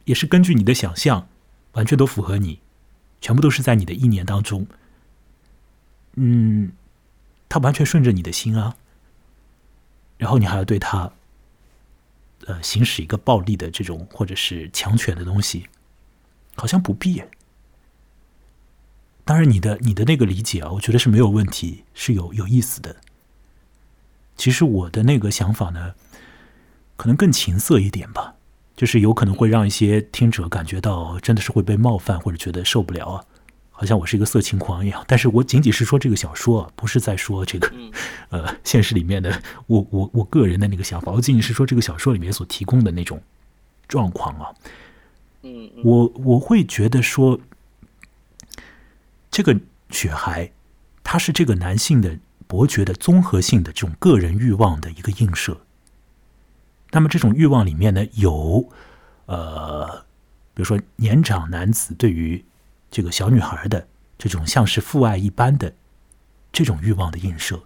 [0.06, 1.28] 也是根据你的想象，
[1.72, 2.60] 完全都符合你，
[3.20, 4.66] 全部都是在你的意念当中。
[6.14, 6.72] 嗯，
[7.50, 8.76] 他完全顺着你的心啊，
[10.16, 11.12] 然后你还要对他，
[12.46, 15.68] 呃，行使一个暴力的这种或者是强权的东西，
[16.54, 17.22] 好像不必。
[19.24, 22.96] 当然，你的你的那个理解啊，我觉得是没有问题，是有有意思的。
[24.36, 25.94] 其实我的那个想法呢，
[26.96, 28.34] 可能更情色一点吧，
[28.76, 33.24] 就是有可能会让一些听者感觉到真的是会被冒犯，或者觉得受不了啊，
[33.70, 35.04] 好像我是一个色情狂一样。
[35.06, 37.72] 但是我仅仅是说这个小说，不是在说这个
[38.30, 43.22] 呃现实里面的我我我个人的那个想法，我仅仅是说这个小说里面所提供的那种
[43.86, 44.50] 状况啊。
[45.42, 47.38] 嗯，我我会觉得说。
[49.32, 50.52] 这个雪孩，
[51.02, 55.58] 他是这个男性的伯爵的综合性的这种个人欲望的一个映射。
[56.90, 58.70] 那么这种欲望里面呢，有
[59.24, 60.04] 呃，
[60.52, 62.44] 比如说年长男子对于
[62.90, 65.74] 这个小女孩的这种像是父爱一般的
[66.52, 67.58] 这种欲望的映射，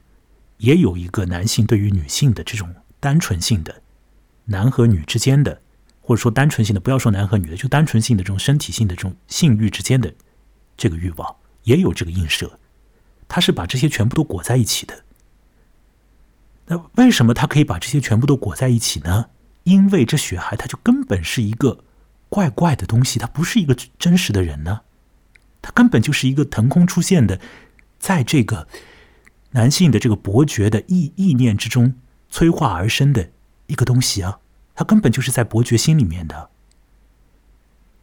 [0.58, 3.82] 也有一个男性对于女性的这种单纯性的
[4.44, 5.60] 男和女之间的，
[6.00, 10.14] 或者说单纯性的，不要说男和女的，就单纯性的这种身体性的这种性欲之间的
[10.76, 11.36] 这个欲望。
[11.66, 12.58] 也有这个映射，
[13.28, 15.04] 他是把这些全部都裹在一起的。
[16.66, 19.26] 那为什么他可以把这些全部都裹在一起呢？
[19.64, 21.84] 因为这雪孩他就根本是一个
[22.28, 24.82] 怪怪的东西，他不是一个真实的人呢，
[25.60, 27.40] 他根本就是一个腾空出现的，
[27.98, 28.68] 在这个
[29.50, 31.94] 男性的这个伯爵的意意念之中
[32.28, 33.30] 催化而生的
[33.66, 34.38] 一个东西啊，
[34.74, 36.50] 他根本就是在伯爵心里面的，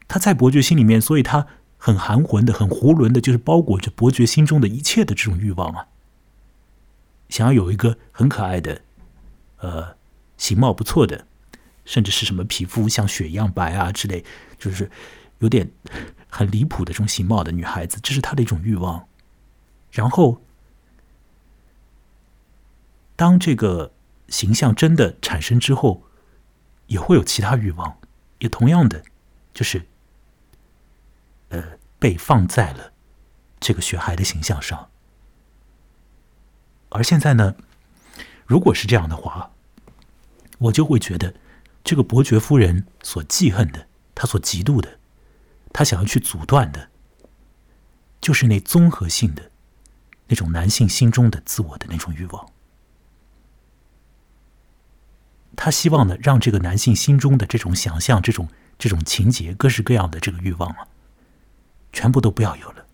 [0.09, 1.47] 他在伯爵心里面，所以他。
[1.85, 5.87] 很含混的、很囫囵的，就是包裹着伯爵心中的一切的这种欲望啊！
[7.27, 8.83] 想要有一个很可爱的、
[9.57, 9.97] 呃，
[10.37, 11.27] 形貌不错的
[11.83, 14.23] 甚至是什么皮肤像雪一样白啊之类，
[14.57, 14.89] 就是
[15.39, 15.69] 有点
[16.29, 19.05] 很离谱的这种形貌的女孩子，这是他的一种欲望。
[19.91, 20.41] 然后，
[23.17, 23.91] 当这个
[24.29, 26.03] 形象真的产生之后，
[26.87, 27.97] 也会有其他欲望，
[28.39, 29.03] 也同样的，
[29.53, 29.85] 就是，
[32.03, 32.91] 被放在了
[33.61, 34.89] 这个雪孩的形象上。
[36.89, 37.55] 而现在呢，
[38.45, 39.51] 如果是这样的话，
[40.57, 41.33] 我就会觉得，
[41.81, 44.99] 这个伯爵夫人所记恨的，她所嫉妒的，
[45.71, 46.89] 她想要去阻断的，
[48.19, 49.49] 就是那综合性的
[50.27, 52.49] 那种男性心中的自我的那种欲望。
[55.55, 60.87] 他希望呢，让这个男性心中的这种想象、这种这种情节、各式各样的这个欲望啊，
[61.93, 62.85] 全部都不要有了。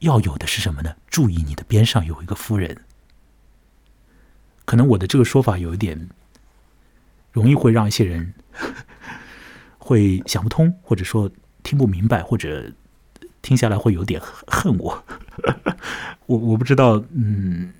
[0.00, 0.94] 要有的是什么呢？
[1.08, 2.84] 注意，你的边上有一个夫人。
[4.66, 6.08] 可能我的这个说法有一点
[7.32, 8.34] 容易会让一些人
[9.78, 11.30] 会想不通，或者说
[11.62, 12.72] 听不明白，或者
[13.40, 15.04] 听下来会有点恨我。
[16.26, 17.72] 我我不知道，嗯，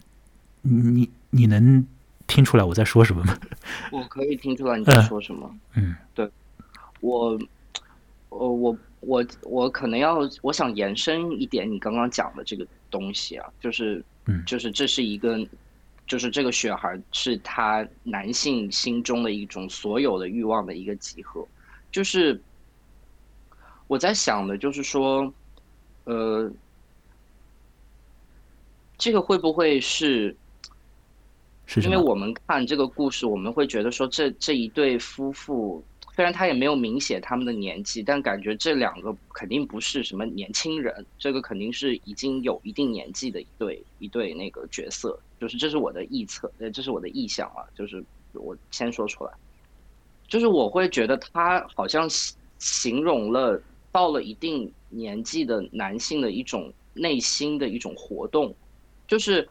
[0.63, 1.87] 你你能
[2.27, 3.39] 听出来我在说什么吗？
[3.91, 5.51] 我可以听出来你在说什么。
[5.75, 6.31] 嗯，对，
[7.01, 7.39] 我，
[8.29, 15.39] 呃我我我可能要我想延伸一点你刚刚讲的这个东西啊，就是，嗯，就是这是一个。
[16.07, 21.43] 就是这个雪孩是他男性心中的一种所有的欲望的一个集合，
[21.91, 22.39] 就是
[23.87, 25.33] 我在想的，就是说，
[26.05, 26.53] 呃，
[28.99, 30.37] 这个会不会是？
[31.65, 35.83] 是因为我们看这个故事，我们会觉得说，这这一对夫妇。
[36.15, 49.33] 虽然他也没有明写他们的年纪，但感觉这两个肯定不是什么年轻人，这个肯定是已经有一定年纪的一对一对那个角色，就是这是我的臆测，呃，这是我的臆想啊，就是我先说出来，
[50.29, 52.09] 就是我会觉得他好像
[52.61, 58.55] 形容了到了一定年纪的男性的一种内心的一种活动，
[59.09, 59.49] 就是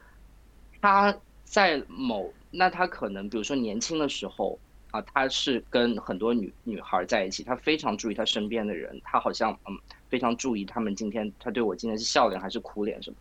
[0.80, 4.58] 他在某那他可能比如说年轻的时候。
[4.94, 9.76] 啊，他是跟很多女女孩在一起，他非常注意他身边的人，他好像嗯
[10.08, 13.16] 非常注意他们今天他对我今天是笑脸还是哭脸什么。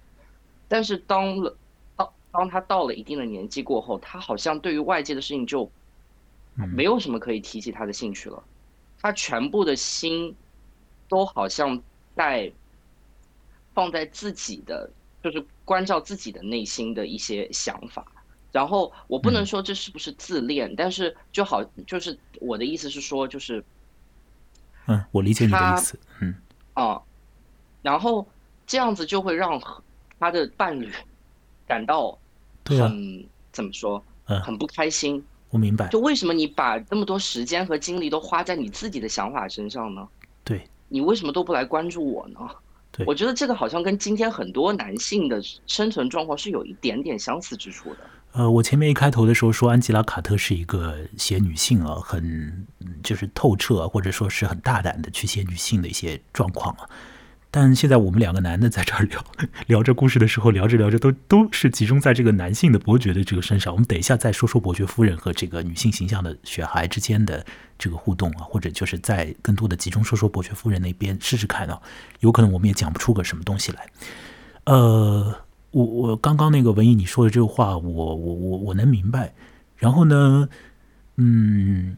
[0.67, 1.57] 但是当了
[1.95, 5.67] 当当他到了一定的年纪过后，他好像对于外界的事情就
[6.75, 8.43] 没有什么可以提起他的兴趣了，
[9.01, 10.35] 他全部的心
[11.09, 11.81] 都好像
[12.15, 12.51] 在
[13.73, 14.87] 放在自己的，
[15.23, 18.05] 就是关照自己的内心的一些想法。
[18.53, 23.61] 然后我不能说这是不是自恋，但是就好，就是我的意思是说，就是，
[24.85, 26.35] 嗯，我理解你的意思，嗯，
[26.73, 27.01] 啊，
[27.81, 28.25] 然后
[28.67, 29.59] 这样子就会让
[30.19, 30.87] 他的伴侣
[31.67, 32.15] 感到
[32.65, 35.21] 很怎么说，嗯，很不开心。
[35.49, 40.07] 我明白，就为什么你把那么多时间和精力都花在你自己的想法身上呢？
[40.43, 42.39] 对，你为什么都不来关注我呢？
[42.91, 47.99] 对，我觉得这个好像跟今天很多男性的生存状况是有一点点相似之处的。
[48.33, 52.65] 呃，我前面一开头的时候说，安吉拉·卡特是一个写女性啊，很
[53.03, 56.89] 就是透彻，或者说是很大胆的去写女性的一些状况啊。
[57.51, 59.23] 但现在我们两个男的在这儿聊
[59.67, 63.71] 聊这故事的时候，聊着聊着都都是集中在这个男性的伯爵的这个身上。
[63.71, 67.45] 我们等一下再说说伯爵夫人和这个女性形象的雪孩之间的
[67.77, 71.79] 这个互动啊，或者就是在更多的集中说说伯爵夫人那边试试看啊，
[72.21, 73.87] 有可能我们也讲不出个什么东西来。
[74.63, 75.42] 呃。
[75.73, 79.33] 我我刚刚那个文艺你说的这个话，我我我我能明白。
[79.75, 80.47] 然后呢，
[81.15, 81.97] 嗯，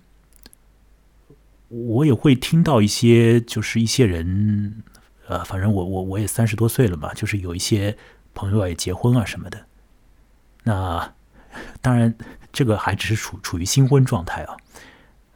[1.68, 4.82] 我也会听到一些，就是一些人，
[5.28, 7.98] 呃，反正我我我也三十多岁了嘛，就是有一些
[8.34, 9.66] 朋友也结婚啊什么的。
[10.64, 11.14] 那
[11.82, 12.16] 当然，
[12.54, 14.56] 这个还只是处处于新婚状态啊。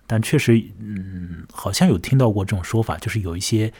[0.07, 3.73] 但确实，嗯，好像有听到过这种说法，就是有一些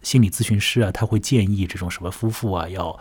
[0.00, 2.98] 心理咨询师啊，他会建议这种什么夫妇啊要。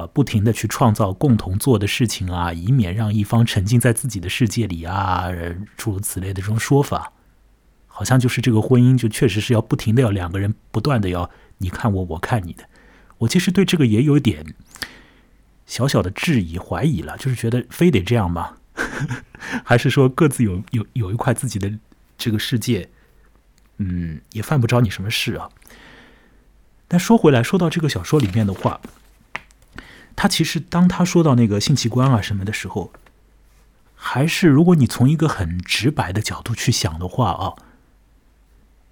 [0.00, 5.28] 呃，不停的去创造共同做的事情啊，以免让一方沉浸在自己的世界里啊，
[5.76, 7.12] 诸如此类的这种说法，
[7.86, 12.64] 好像就是这个婚姻就确实是要不停的要两个人不断的要你看我我看你的。
[13.18, 14.54] 我其实对这个也有点
[15.66, 18.56] 小小的质疑怀疑了，就是觉得非得这样吗？
[19.62, 21.70] 还是说各自有有有一块自己的
[22.16, 22.88] 这个世界，
[23.76, 25.50] 嗯，也犯不着你什么事啊。
[26.88, 28.80] 但说回来，说到这个小说里面的话。
[30.20, 32.92] 他其实，当他说到那个性器官啊什么的时候，
[33.94, 37.56] 还是如果你从一个很直白的角度去想的话啊，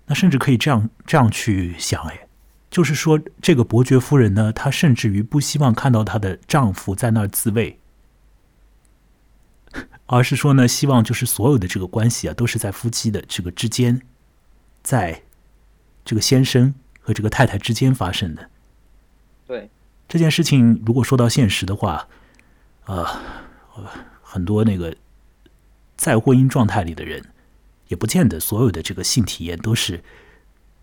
[0.06, 2.26] 那甚至可以这样这样去想，哎，
[2.70, 7.78] 就是说这个伯爵夫人呢，她甚至于不希望看到她的丈夫在那儿自慰，
[10.06, 14.00] 而是说呢，希望就是所有的这个关系啊，都是在夫妻的这个之间，
[14.82, 15.24] 在
[16.06, 18.48] 这个先生和这个太太之间发生的。
[19.46, 19.68] 对
[20.08, 22.08] 这件事情，如果说到现实的话，
[22.86, 23.06] 呃，
[24.22, 24.96] 很多那个
[25.96, 27.22] 在婚姻状态里的人，
[27.88, 30.02] 也不见得所有的这个性体验都是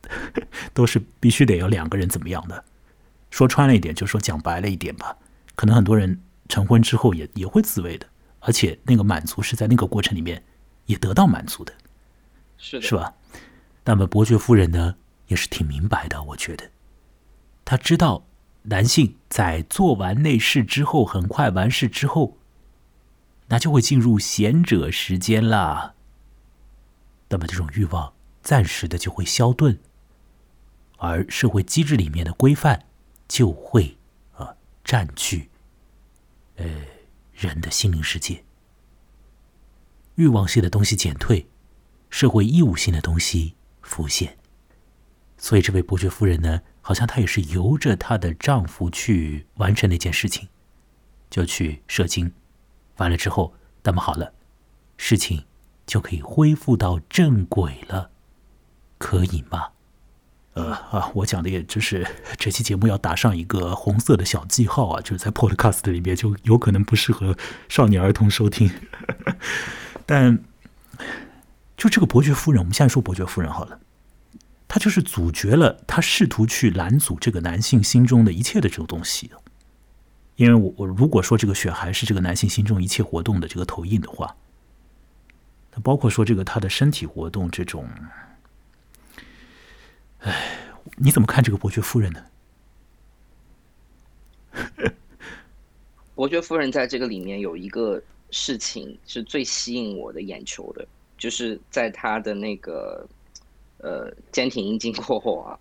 [0.74, 2.64] 都是必须得有两个人怎么样的。
[3.32, 5.18] 说穿了一点，就说讲白了一点吧，
[5.56, 8.08] 可能很多人成婚之后也也会自慰的，
[8.40, 10.42] 而且那个满足是在那个过程里面
[10.86, 11.74] 也得到满足的，
[12.58, 13.14] 是的，是吧？
[13.84, 14.96] 那么伯爵夫人呢，
[15.28, 16.70] 也是挺明白的，我觉得，
[17.66, 18.26] 她知道
[18.68, 22.38] 男性在做完内事之后，很快完事之后，
[23.48, 25.94] 那就会进入贤者时间啦。
[27.30, 29.78] 那么这种欲望暂时的就会消遁，
[30.98, 32.86] 而社会机制里面的规范
[33.28, 33.98] 就会
[34.34, 35.50] 啊占据
[36.56, 36.66] 呃
[37.34, 38.44] 人的心灵世界，
[40.16, 41.48] 欲望性的东西减退，
[42.10, 44.38] 社会义务性的东西浮现。
[45.38, 50.50] 所以这位伯爵夫人呢，好像她也是由着她的丈夫去完成那件事情，
[51.32, 52.32] 就去射精，
[52.98, 54.34] 完了之后，那么好了，
[54.96, 55.46] 事情
[55.88, 58.12] 就可以恢复到正轨了，
[59.00, 59.70] 可以吗？
[60.54, 62.06] 呃啊，我讲的也就是
[62.38, 67.36] 这期节目要打上一个红色的小记号啊，就是在 Podcast 里面就有可能不适合
[67.68, 68.70] 少年儿童收听。
[70.06, 70.38] 但
[71.76, 73.80] 就这个伯爵夫人，我们现在说伯爵夫人好了，
[74.68, 79.32] 他就是阻绝了他试图去拦阻这个男性心中的一切的这种东西。
[80.36, 84.36] 因为我我如果说这个血孩是这个男性心中一切活动的这个投影的话，
[85.74, 87.88] 那包括说这个他的身体活动这种。
[90.20, 90.58] 哎，
[90.98, 92.26] 你怎么看这个伯爵夫人呢？
[96.16, 98.02] 伯爵夫人在这个里面有一个
[98.32, 100.88] 事情是最吸引我的眼球的，
[101.18, 103.08] 就是在他的那个
[103.86, 105.60] 呃坚挺阴茎过后啊，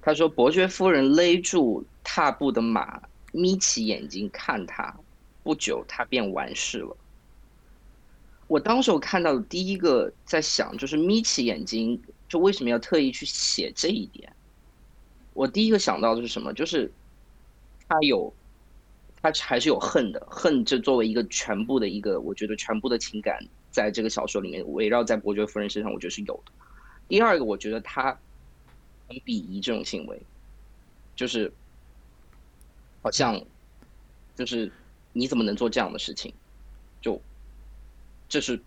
[0.00, 3.00] 他说伯爵夫人勒住踏步的马，
[3.32, 4.96] 眯起眼睛看他，
[5.42, 6.96] 不久他便完事了。
[8.46, 12.00] 我当时我看到的第一个在想，就是眯起眼睛。
[12.28, 14.30] 就为什么要特意去写这一点？
[15.32, 16.52] 我第一个想到的是什么？
[16.52, 16.92] 就是
[17.88, 18.30] 他有，
[19.22, 20.20] 他还是有恨的。
[20.28, 26.52] 恨这作为一个全部的一个，我觉得全部的情感在这个小说里面围绕在伯爵夫人身上，我觉得是有的。
[27.08, 28.16] 第二个，我觉得他
[29.08, 30.20] 很鄙夷这种行为，
[31.16, 31.50] 就是
[33.02, 33.42] 好像
[34.36, 34.70] 就是
[35.12, 36.32] 你怎么能做这样的事情？
[37.00, 37.20] 就
[38.28, 38.60] 这是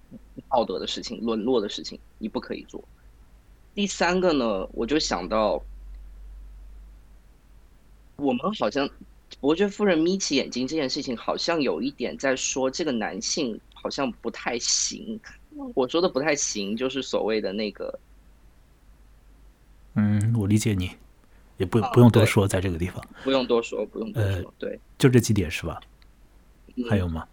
[0.49, 2.83] 道德的事情，沦落的事情，你不可以做。
[3.75, 5.63] 第三个呢，我就想到，
[8.15, 8.89] 我们好像
[9.39, 15.19] 伯爵夫人眯起眼睛这件事情，好像有一点在说这个男性好像不太行。
[15.75, 17.99] 我说的不太行，就是所谓的那个，
[19.95, 20.91] 嗯，我理解你，
[21.57, 25.79] 也不不用多说，在这个地方不用多说，不用多说，对，就这几点是吧？
[26.89, 27.25] 还有吗？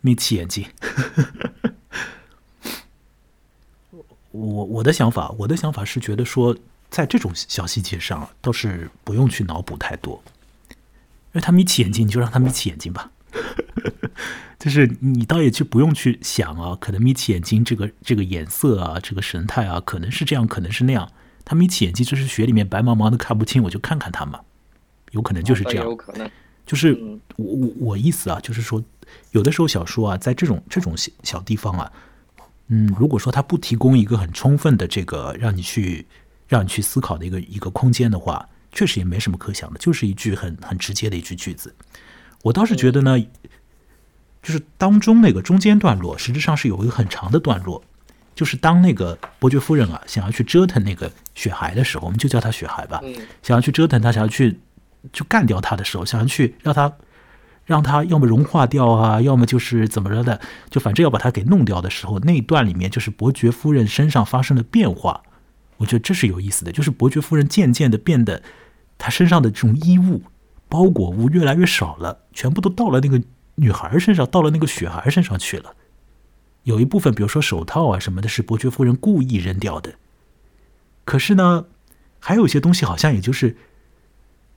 [0.00, 0.66] 眯起眼睛。
[4.30, 6.56] 我我的想法，我的想法是觉得说，
[6.90, 10.22] 在这种小细节上，倒是不用去脑补太多。
[10.70, 10.76] 因
[11.32, 13.10] 为他眯起眼睛，你就让他眯起眼睛吧。
[14.58, 21.10] 就是你倒也就不用去想啊，可能眯起眼睛这个这个眼色啊，这个神态啊，可能是这样，可能是那样。
[21.48, 24.38] 他眯起眼睛，就是雪里面白茫茫的看不清，我就看看他嘛。
[25.12, 26.30] 有可能就是这样，有可能。
[26.66, 26.92] 就是
[27.36, 28.84] 我我我意思啊，就是说，
[29.30, 31.90] 有的时候小说啊，在这种这种小小地方啊。
[32.66, 36.06] 嗯，如果说他不提供一个很充分的这个让你去
[36.46, 41.74] 让你去思考的一个一个空间的话，确实也没什么可想的，就是一句很很直接的一句句子。
[42.42, 43.18] 我倒是觉得呢，
[44.42, 47.82] 就是当中那个中间段落，实质上是有一个很长的段落，
[48.38, 53.02] 就是当那个伯爵夫人啊想要去折腾那个雪孩的时候，我们就叫他雪孩吧，
[53.42, 54.60] 想要去折腾他，想要去
[55.12, 56.92] 就干掉他的时候，想要去让他。
[57.68, 65.20] 让他要么融化掉啊，要么就是怎么着的，就反正要把他给弄掉的时候，那一段里面就是伯爵夫人身上发生了变化，
[65.76, 66.72] 我觉得这是有意思的。
[66.72, 68.42] 就是伯爵夫人渐渐的变得，
[68.96, 70.22] 她身上的这种衣物、
[70.66, 73.20] 包裹物越来越少了，全部都到了那个
[73.56, 75.74] 女孩身上，到了那个雪孩身上去了。
[76.64, 79.94] 有一部分，比如说手套啊什么的，是伯爵夫人故意扔掉的。
[81.04, 81.66] 可是呢，
[82.18, 83.56] 还有一些东西好像也就是。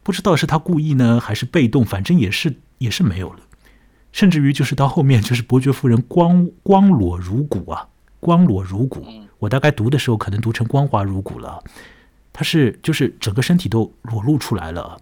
[0.04, 3.42] 不知道是他故意呢，还是被动，反正也是也是没有了。
[4.12, 7.88] 甚至于就是到后面，就是伯爵夫人光光裸如骨啊，
[8.20, 9.06] 光裸如骨。
[9.38, 11.64] 我大概读的时候可能读成光滑如骨了。
[12.34, 15.00] 他是就是整个身体都裸露出来了。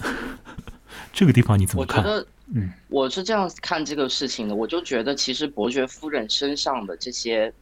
[1.12, 2.24] 这个地方你怎么看？
[2.54, 7.52] 嗯，我是这样看这个事情的，我就觉得其实伯爵夫人身上的这些，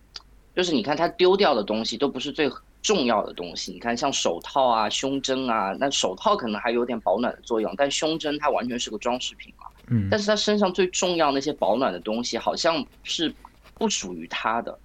[0.54, 2.48] 就是你看她丢掉的东西都不是最
[2.82, 3.72] 重要的东西。
[3.72, 9.66] 你看像手套啊、胸针啊，那手套可能还有点保暖的作用，但胸针它完全是个装饰品嘛。
[9.88, 13.34] 嗯，但是她身上最重要那些保暖的东西，好像是
[13.74, 14.78] 不属于她的，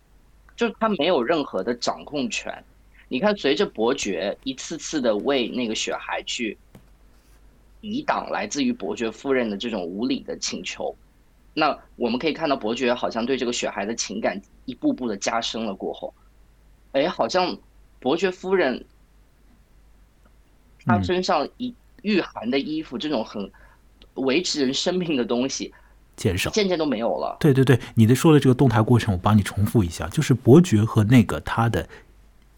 [0.56, 2.52] 就是她没有任何的掌控权。
[3.08, 6.58] 你看，随着伯爵一次次的为那个雪孩去。
[7.82, 10.95] 抵挡来自于伯爵夫人的这种无理的请求，
[11.53, 15.73] 那我们可以看到伯爵好像对这个雪孩的情感一步步的加深了。
[15.73, 16.13] 过后，
[16.91, 17.57] 哎，好像
[17.99, 18.86] 伯爵夫人
[20.86, 21.73] 她身上一
[22.03, 23.51] 御寒的衣服，这种很
[24.13, 25.73] 维持人生命的东西，
[26.15, 27.36] 减少，渐渐都没有了。
[27.39, 31.89] 对对对，你的说的这个动态过程，我帮你重复一下，就是伯爵和那个他的。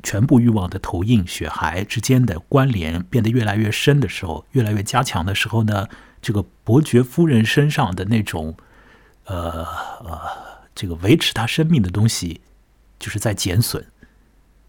[0.04, 5.88] 全部欲望的投影，血孩之间的关联变得越来越深的时候，越来越加强的时候呢，
[6.22, 8.56] 这个伯爵夫人身上的那种，
[9.24, 9.66] 呃
[10.04, 10.20] 呃，
[10.76, 12.42] 这个维持她生命的东西，
[13.00, 13.82] 就是在减损，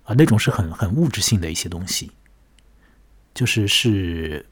[0.04, 2.12] 啊，那种是很很物质性的一些东西，
[3.34, 4.46] 就是是，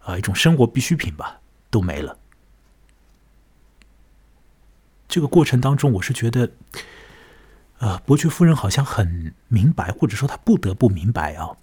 [0.00, 1.40] 啊，一种生活必需品吧，
[1.70, 2.18] 都没了。
[5.06, 6.50] 这个过程当中，我是觉得。
[7.82, 11.56] 呃，伯爵夫人好像很明白，或者说她不得不明白啊，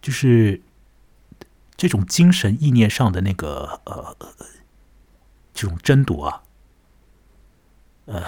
[0.00, 0.62] 就是
[1.76, 4.16] 这种精神意念上的那个呃
[5.52, 6.42] 这种争夺啊，
[8.04, 8.24] 呃，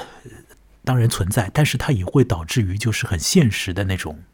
[0.82, 4.24] 当然存在，但是它也会导致于就是很现实的那种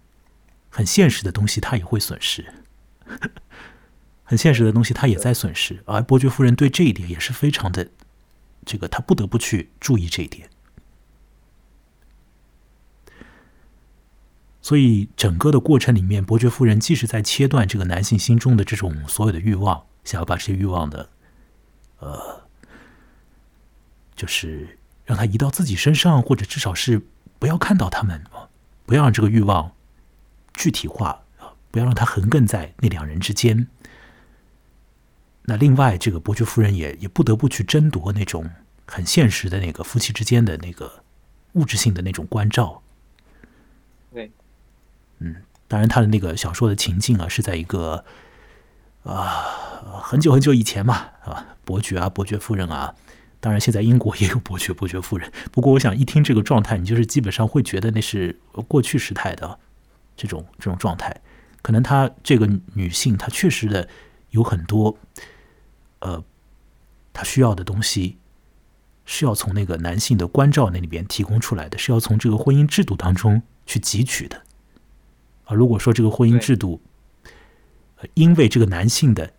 [0.70, 2.54] 很现实的东西，它也会损失，
[4.24, 7.86] 很现实的东西， 它也在损失，而伯爵夫人对这一点也是非常的
[8.64, 10.48] 这个，他不得不去注意这一点。
[14.66, 21.08] 所以整个的过程里面，伯爵夫人既是在切断这个男性心中的这种所有的欲望，想要把这些欲望的，
[22.00, 22.42] 呃，
[24.16, 27.00] 就是让他移到自己身上，或者至少是
[27.38, 28.24] 不要看到他们，
[28.84, 29.70] 不要让这个欲望
[30.52, 31.22] 具体化，
[31.70, 33.68] 不要让他横亘在那两人之间。
[35.42, 38.50] 那另外，这个伯爵夫人也也不得不去争夺那种
[38.84, 41.04] 很现实的那个夫妻之间的那个
[41.52, 42.82] 物质性的那种关照。
[44.12, 44.28] 对。
[45.18, 45.36] 嗯，
[45.68, 48.04] 当然，他的那个小说的情境啊，是在一个
[49.02, 50.94] 啊很久很久以前嘛，
[51.24, 52.94] 啊，伯爵啊，伯爵夫人啊，
[53.40, 55.32] 当然现在英国也有伯爵、伯爵夫人。
[55.50, 58.38] 不过，我想一听这个状态，你就是基本上会觉得那是
[58.68, 59.58] 过去时态的
[60.16, 61.22] 这种这种状态。
[61.62, 63.88] 可能她这个女性，她确实的
[64.30, 64.98] 有很多
[66.00, 66.22] 呃，
[67.12, 68.18] 她需要的东西
[69.04, 74.42] 是要从那个男性的关照那里边提供出来的，是要从这个婚姻制度当中去汲取的。
[75.46, 76.80] 啊，如果说这个婚姻制度，
[78.14, 79.32] 因为这个男性的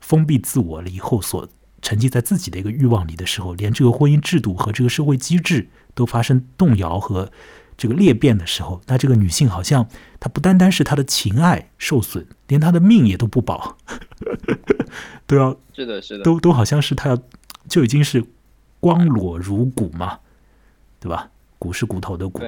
[0.00, 1.46] 封闭自我了以后，所
[1.82, 7.30] 沉浸在自己的一个欲望里的时候，连这个婚姻制度和这个社会机制都发生动摇和
[7.76, 9.88] 这个裂变的时候，那这个女性好像
[10.20, 13.76] 她不单单是她的情爱受损，连她的命也都不保，
[15.26, 17.18] 都要是的，是的，都都好像是她要
[17.68, 18.24] 就已经是
[18.78, 20.20] 光裸如骨嘛，
[21.00, 21.30] 对吧？
[21.58, 22.42] 骨是骨头的骨。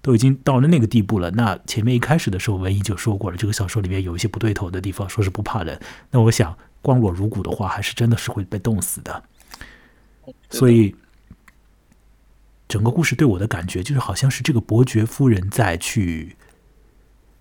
[0.00, 1.30] 都已经到了那个地步了。
[1.32, 5.78] 那前面一开始的时候，文艺就说过了，这个小说里面有一些不对头的地方，说是不怕冷。
[6.10, 9.24] 那我想，光裸如骨的话，还是真的是会被冻死的。
[10.50, 10.94] 所以，
[12.68, 16.36] 整个故事对我的感觉，就是好像是这个伯爵夫人在去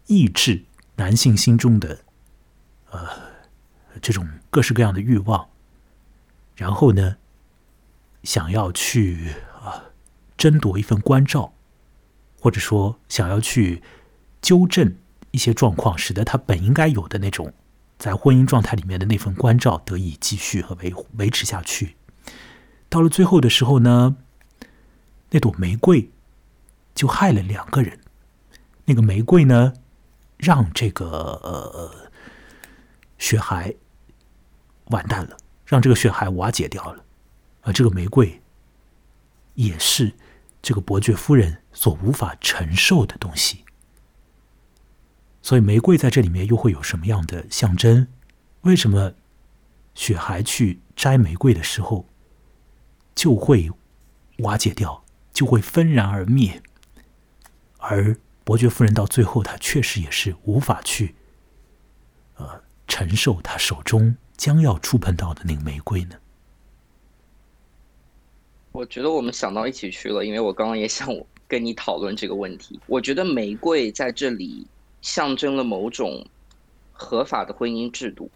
[0.07, 0.63] 抑制
[0.95, 1.99] 男性心中的
[2.91, 2.99] 呃
[4.01, 5.49] 这种各式各样的欲望，
[6.55, 7.17] 然后呢，
[8.23, 9.83] 想要去啊
[10.37, 11.53] 争夺一份关照。
[12.39, 13.81] 或者说，想要去
[14.41, 14.95] 纠正
[15.31, 17.51] 一些状况，使得他本应该有的那种
[17.97, 21.95] 在婚姻状态里面的那份关照得以继续和维维持下去。
[22.89, 24.15] 到了最后的时候呢，
[25.31, 26.09] 那朵玫瑰
[26.95, 27.99] 就害了两个人。
[28.85, 29.73] 那个玫瑰呢，
[30.37, 31.05] 让这个
[31.43, 31.91] 呃
[33.17, 33.73] 血海
[34.85, 35.35] 完蛋了，
[35.65, 37.03] 让这个血海瓦解掉了。
[37.61, 38.41] 而这个玫瑰
[39.55, 40.13] 也是。
[40.67, 43.63] 这个伯爵夫人所无法承受的东西，
[45.41, 48.09] 所以玫瑰在这里面又会有什么样的象征？
[48.63, 49.13] 为什么
[49.95, 52.05] 雪孩去摘玫瑰的时候
[53.15, 53.71] 就会
[54.39, 56.61] 瓦解掉，就会纷然而灭？
[57.77, 61.15] 而伯爵夫人到最后，她确实也是无法去
[62.35, 66.17] 呃承受她手中将要触碰到的那个玫瑰呢？
[68.77, 71.09] 我觉得我们想到一起去了，因为我刚刚也想
[71.47, 72.79] 跟你讨论这个问题。
[72.85, 74.67] 我觉得玫瑰在这里
[75.01, 76.23] 象征了某种
[76.93, 78.29] 合法的婚姻制度，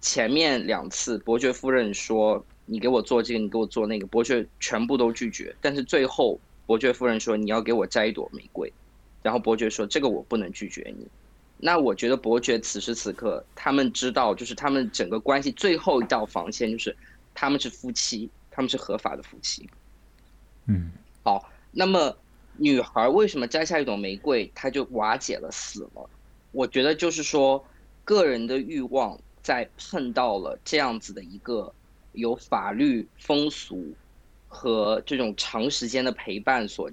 [0.00, 5.54] 前面两次伯爵夫人说你给我做这个，你给我做那个，伯爵全部都拒绝。
[5.60, 8.72] 但是最后伯爵夫人说你要给我摘一朵玫瑰，
[9.22, 11.06] 然后伯爵说这个我不能拒绝你。
[11.58, 16.96] 那我觉得伯爵此时此刻他们知道，就是他们整个关系最后一道防线就是
[17.34, 19.68] 他们是夫妻，他们是合法的夫妻。
[20.66, 20.92] 嗯，
[21.24, 22.16] 好，那么
[22.56, 26.08] 女孩为什么摘下一朵玫瑰，她就瓦解了，死了？
[26.52, 27.66] 我觉得就是说，
[28.04, 31.72] 个人的欲望在碰到了这样子的一个
[32.12, 33.92] 有法律风俗
[34.46, 36.90] 和这种长时间的陪伴所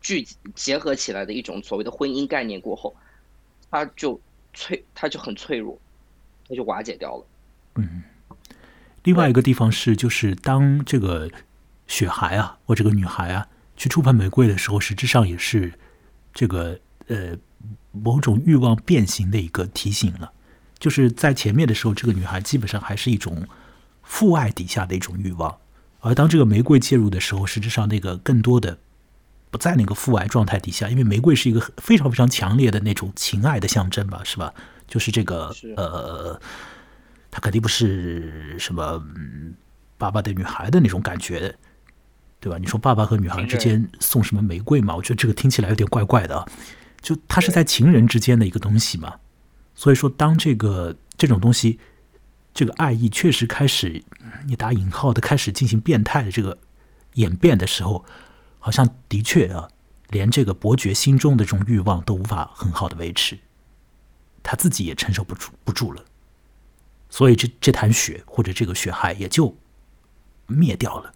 [0.00, 2.94] 聚结合起来的一种所谓的婚姻概念过后。
[3.70, 4.20] 它就
[4.52, 5.78] 脆，它就很脆弱，
[6.46, 7.26] 它就瓦解掉了。
[7.76, 8.02] 嗯，
[9.04, 11.30] 另外一个地方是，就是当这个
[11.86, 13.46] 雪孩啊，或这个女孩啊，
[13.76, 15.72] 去触碰玫瑰的时候，实质上也是
[16.32, 16.78] 这个
[17.08, 17.36] 呃
[17.90, 20.32] 某种欲望变形的一个提醒了。
[20.78, 23.46] 就是在前面的时候，这个女孩基本上还是一种
[24.02, 25.58] 父爱底下的一种欲望，
[26.00, 28.78] 而当这个玫瑰介入的时候，实质上那个更多的。
[29.50, 34.54] 不在那个父爱状态底下，因为玫瑰是一个非常非常强烈的那种情爱的象征吧，是吧？
[34.88, 36.40] 就是这个呃，
[37.32, 39.02] 他肯定不是什么
[39.98, 41.52] 爸爸的女孩的那种感觉，
[42.38, 42.58] 对吧？
[42.58, 44.94] 你说爸爸和女孩之间送什么玫瑰嘛？
[44.94, 46.46] 我觉得这个听起来有点怪怪的。
[47.00, 49.16] 就他是在情人之间的一个东西嘛，
[49.74, 51.80] 所以说当这个这种东西，
[52.54, 54.04] 这个爱意确实开始
[54.46, 56.56] 你打引号的开始进行变态的这个
[57.14, 58.04] 演变的时候。
[58.64, 59.68] 好像的确啊，
[60.10, 63.36] 连这个伯爵心中的这种欲望都无法很好的维持，
[64.40, 66.04] 他自己也承受不住不住了，
[67.12, 69.54] 所以这这潭血或者这个血海也就
[70.46, 71.12] 灭掉了，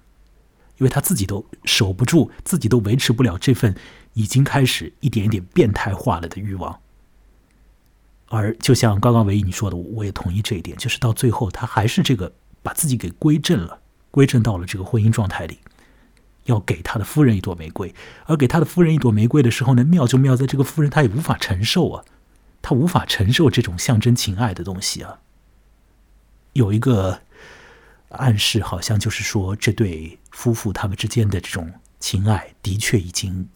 [0.77, 3.75] 因为他自己都守不住，自己都维持不了这份
[4.13, 6.79] 已经开始一点一点变态化了的欲望。
[8.29, 12.31] 而就像刚刚唯一你说的，我也同意这一点，就是到最后他还是这个
[12.63, 13.81] 把自己给归正了，
[14.11, 15.59] 归正到了这个婚姻状态里。
[16.45, 17.95] 要给他的夫人一朵玫瑰，
[18.27, 22.05] 而给他的夫人一朵玫瑰的时候呢，妙就妙在这个夫人她也无法承受啊，
[22.61, 25.21] 她无法承受这种象征情爱的东西啊。
[26.57, 27.21] 有一个
[28.09, 33.49] 暗示，好像就是说这对夫妇他们之间的这种情爱，的确已经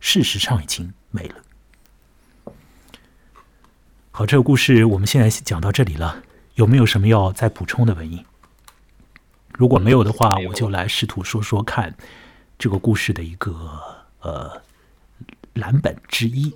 [0.00, 1.34] 事实上已经没了。
[4.10, 6.22] 好，这个故事我们现在讲到这里了，
[6.54, 8.24] 有没有什么要再补充的文艺？
[9.52, 11.94] 如果没有的话，我就来试图说说看。
[12.58, 13.52] 这个故事的一个
[14.20, 14.62] 呃
[15.52, 16.54] 蓝本之一，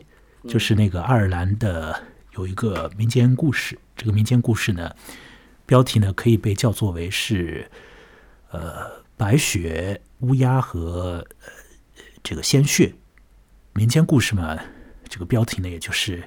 [0.48, 3.78] 就是那个爱尔兰的有一个民间故事。
[3.94, 4.96] 这个民间故事呢，
[5.70, 7.70] 标题呢可以被叫做为是
[8.50, 11.52] 呃白雪乌鸦和呃
[12.24, 12.92] 这个鲜血。
[13.74, 14.58] 民间故事嘛，
[15.08, 16.24] 这个标题呢，也就是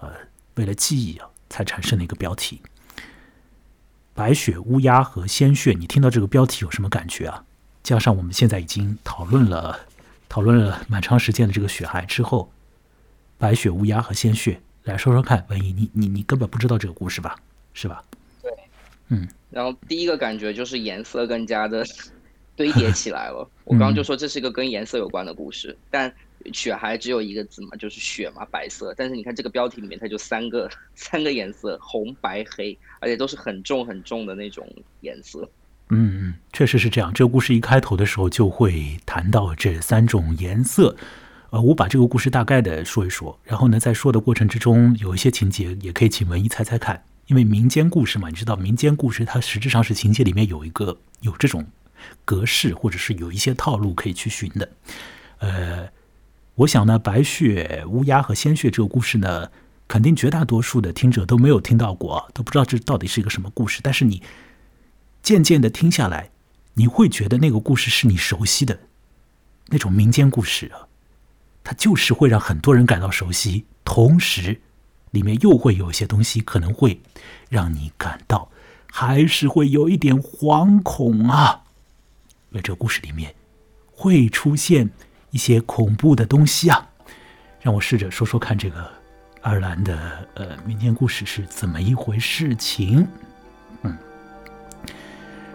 [0.00, 0.12] 呃
[0.56, 2.60] 为了记忆啊才产生的一个标题。
[4.12, 7.42] 白雪乌鸦和鲜血，你听到这个标题有什么感觉啊？
[7.82, 9.80] 加上我们现在已经讨论了
[10.28, 12.52] 讨论了蛮长时间的这个血海之后，
[13.38, 17.34] 白雪乌鸦和鲜血，来说说看，文艺，你你你根本不知道这个故事吧？
[17.72, 18.04] 是吧？
[19.10, 19.28] 对，嗯。
[19.50, 21.84] 然后第一个感觉就是颜色更加的
[22.56, 23.48] 堆叠起来了。
[23.64, 26.12] 我刚刚就说这是一个跟颜色有关的故事，但
[26.52, 28.94] 雪还只有一个字嘛，就是雪嘛，白色。
[28.96, 34.66] 但是你看这个标题里面，它就三个 三个颜色，红白黑，而且都是很重很重的那种
[35.00, 35.48] 颜色。
[35.88, 37.12] 嗯嗯，确实是这样。
[37.12, 40.94] 这个故事一开头的时候就会谈到这三种颜色，
[41.50, 51.64] 呃，我把这个故事大概的说一说，然后呢，在说的过程之中有一些情节也可以请文一猜猜看，因为民间故事嘛，你知道民间故事它实质上是情节里面有一个有这种
[52.24, 54.68] 格式或者是有一些套路可以去寻的。
[55.38, 55.88] 呃，
[56.56, 59.48] 我想呢，白雪乌鸦和鲜血这个故事呢，
[59.86, 64.22] 肯定绝大多数的听者都没有听到过，都不知道这到底是一个什么故事，但是你。
[65.22, 66.30] 渐渐的听下来，
[66.72, 68.80] 你会觉得那个故事是你熟悉的，
[69.66, 70.88] 那种民间故事啊，
[71.62, 74.62] 它就是会让很多人感到熟悉，同时
[75.10, 77.00] 里面又会有一些东西可能会
[77.48, 78.48] 让你感到
[78.90, 81.62] 还是会有一点惶恐啊，
[82.50, 83.34] 因为这个故事里面
[83.92, 84.90] 会出现
[85.30, 86.88] 一些恐怖的东西啊。
[87.60, 88.90] 让我试着说说看，这个
[89.42, 93.06] 爱尔兰的呃民间故事是怎么一回事情。
[93.82, 93.96] 嗯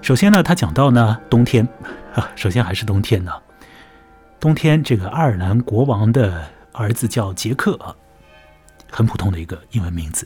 [0.02, 1.68] 首先呢，他讲到呢，冬天
[2.14, 3.32] 啊， 首先还是冬天呢。
[4.40, 7.96] 冬天，这个爱尔兰国王的儿子叫杰克啊，
[8.96, 10.26] 很普通的一个英文名字。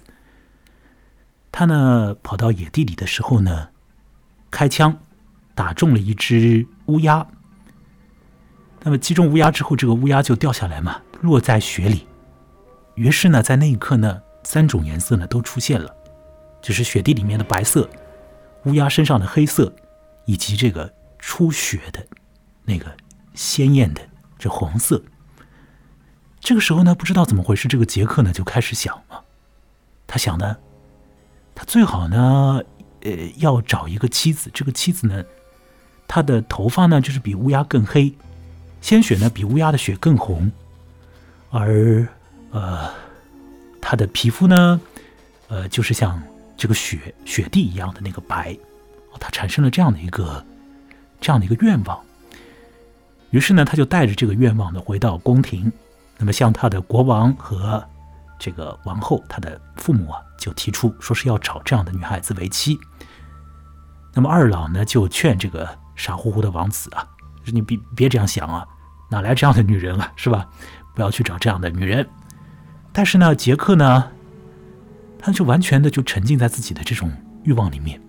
[1.51, 3.70] 他呢，跑到野地里的时候呢，
[4.51, 4.95] 开枪
[5.55, 7.26] 打中了一只乌鸦。
[8.84, 12.07] 那么击中乌鸦之后，这个乌鸦就掉下来嘛，落在雪里。
[12.93, 15.91] 于是呢，在那一刻呢，三种颜色呢都出现了，
[16.61, 17.89] 就是雪地里面的白色，
[18.65, 19.74] 乌鸦身上的黑色，
[20.26, 22.05] 以及这个出血的
[22.65, 22.95] 那个
[23.34, 24.01] 鲜艳的
[24.38, 25.01] 这红色。
[26.39, 29.23] 这个时候呢，不知道怎么回事，这个杰克呢就开始想了，
[30.07, 30.57] 他想呢，
[31.53, 32.63] 他最好呢，
[33.01, 34.49] 呃，要找一个妻子。
[34.53, 35.23] 这个妻子呢，
[36.07, 38.13] 她的头发呢就是比乌鸦更黑，
[38.81, 40.51] 鲜血呢比乌鸦的血更红，
[41.51, 42.07] 而
[42.51, 42.89] 呃，
[43.81, 44.81] 她的皮肤呢，
[45.49, 46.21] 呃，就是像
[46.57, 48.57] 这个雪雪地一样的那个白。
[49.19, 50.45] 他产生了这样的一个
[51.19, 51.99] 这样的一个愿望，
[53.31, 55.69] 于是呢，他就带着这个愿望呢回到宫廷。
[56.20, 57.84] 那么，向他的国王和
[58.38, 62.78] 这个王后，他的父母啊，就提出说是要找这样的女孩子为妻。
[64.13, 67.07] 那么二老呢，就劝这个傻乎乎的王子啊，
[67.45, 68.67] 你别别这样想啊，
[69.09, 70.45] 哪来这样的女人啊，是吧？
[70.93, 72.05] 不要去找这样的女人。
[72.91, 74.11] 但是呢，杰克呢，
[75.17, 77.09] 他就完全的就沉浸在自己的这种
[77.43, 78.01] 欲望里面，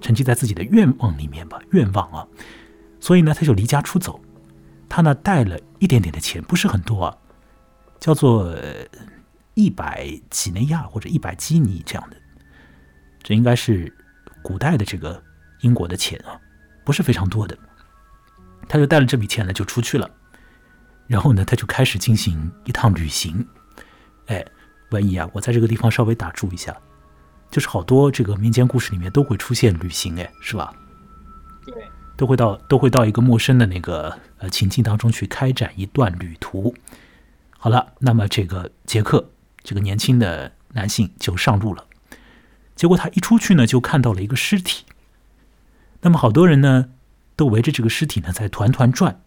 [0.00, 2.26] 沉浸在自己的愿望里面吧，愿望啊。
[2.98, 4.18] 所以呢，他就离家出走。
[4.88, 7.16] 他呢，带了一点点的钱，不是很多啊。
[8.00, 8.54] 叫做
[9.54, 12.16] 一百几内亚或者一百基尼这样的，
[13.22, 13.92] 这应该是
[14.42, 15.22] 古代的这个
[15.60, 16.38] 英国的钱啊，
[16.84, 17.56] 不是非常多的。
[18.68, 20.10] 他就带了这笔钱呢，就出去了。
[21.06, 23.46] 然后呢，他就开始进行一趟旅行。
[24.26, 24.44] 哎，
[24.90, 26.76] 万一啊，我在这个地方稍微打住一下，
[27.50, 30.74] 就是好多这个民间故事里面都会出现旅行，哎，是吧？
[31.64, 31.74] 对，
[32.16, 36.74] 都会到都会到一个陌生的那个呃情境当中去开展一段旅途。
[37.58, 39.30] 好了，那么这个杰克
[39.62, 41.86] 这个年轻的男性就上路了。
[42.76, 44.84] 结果他一出去呢，就看到了一个尸体。
[46.02, 46.90] 那么好多人呢，
[47.34, 49.20] 都围着这个尸体呢在团团转，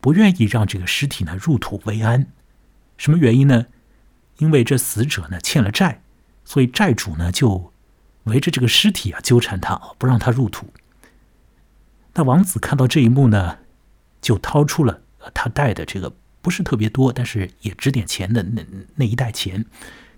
[0.00, 2.30] 不愿意让这个尸体呢入土为安。
[2.98, 3.66] 什么原因呢？
[4.36, 6.02] 因为这死者呢欠了债，
[6.44, 7.72] 所以债主呢就
[8.24, 10.72] 围着这个尸体啊纠缠他，不让他入土。
[12.14, 13.58] 那王子看到这一幕呢，
[14.20, 15.00] 就掏出了
[15.34, 16.12] 他带的这个。
[16.48, 19.66] 不是特别多，但是也值点钱的那那一袋钱，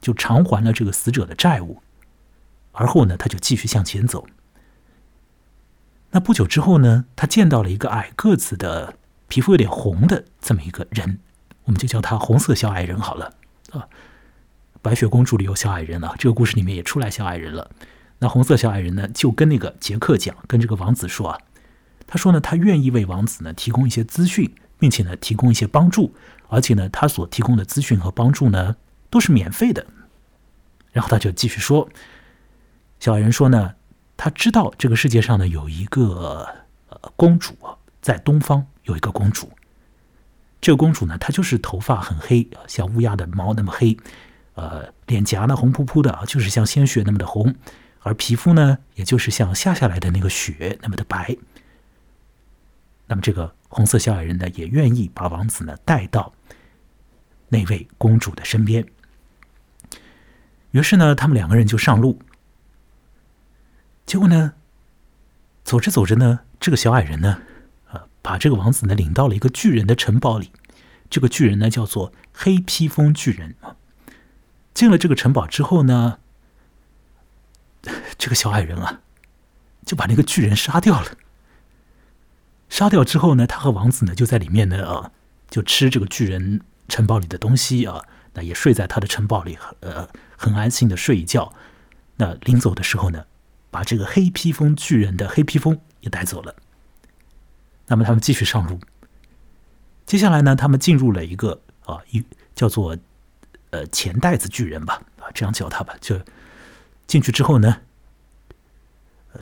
[0.01, 1.83] 就偿还了这个死者的债务。
[2.71, 4.25] 而后呢，他就继续向前走。
[6.13, 8.95] 那不久之后呢，他见到了一个矮个子的、
[9.27, 11.19] 皮肤有点红的这么一个人，
[11.65, 13.35] 我们就叫他红色小矮人好了
[13.73, 13.89] 啊。
[14.81, 17.73] 白雪公主里有小矮人啊，这个故事里面也出来小矮人了。
[18.21, 21.41] 那红色小矮人呢，就跟那个杰克讲，跟这个王子说啊，
[22.07, 24.55] 他说呢，他愿意为王子呢提供一些资讯。
[24.81, 26.13] 并且呢，提供一些帮助，
[26.49, 28.75] 而且呢，他所提供的资讯和帮助呢，
[29.11, 29.87] 都是免费的。
[30.91, 31.89] 然后他就继续说
[32.99, 33.75] ：“小矮人说呢，
[34.17, 36.49] 他知道这个世界上呢有一个
[36.89, 37.55] 呃公主，
[38.03, 39.49] 在东方有一个公主。
[40.61, 43.97] 这个公主呢，她就是头发很黑，像乌鸦的毛那么黑，
[44.55, 47.55] 呃，脸颊呢红扑扑的，就是像鲜血那么的红，
[48.01, 51.37] 而皮肤呢，也就是像下下来的那个雪那么的白。
[53.07, 56.35] 那么这个。”红色小矮人呢，也愿意把王子呢带到
[57.49, 58.85] 那位公主的身边。
[60.73, 62.21] 于是呢，他们两个人就上路。
[64.05, 64.55] 结果呢，
[65.65, 67.43] 走着走着呢，这个小矮人呢，
[67.93, 70.51] 呃，把这个王子呢领到了一个巨人的城堡里。
[71.09, 73.77] 这个巨人呢，叫做黑披风巨人啊。
[74.75, 76.19] 进了这个城堡之后呢，
[78.19, 79.01] 这个小矮人啊，
[79.87, 81.17] 就把那个巨人杀掉了。
[82.71, 85.11] 杀掉之后呢，他和王子呢就在里面呢啊，
[85.51, 88.03] 就吃这个巨人城堡里的东西啊，
[88.33, 90.09] 那也睡在他的城堡里，呃，
[90.39, 91.53] 很安心的睡一觉。
[92.17, 93.25] 那临走的时候呢，
[93.71, 96.55] 把这个黑披风巨人的黑披风也带走了。
[97.89, 98.79] 那么他们继续上路。
[100.07, 102.97] 接下来呢，他们进入了一个啊，一叫做
[103.71, 105.95] 呃钱袋子巨人吧，啊，这样叫他吧。
[106.01, 106.19] 就
[107.07, 107.77] 进去之后呢。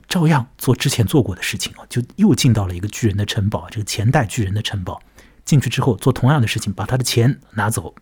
[0.07, 5.01] 照样做之前做过的事情啊，就又进到了一个巨人的城堡，这个钱袋巨人的城堡。
[5.45, 7.95] 进去之后做同样的事情，把他的钱拿走，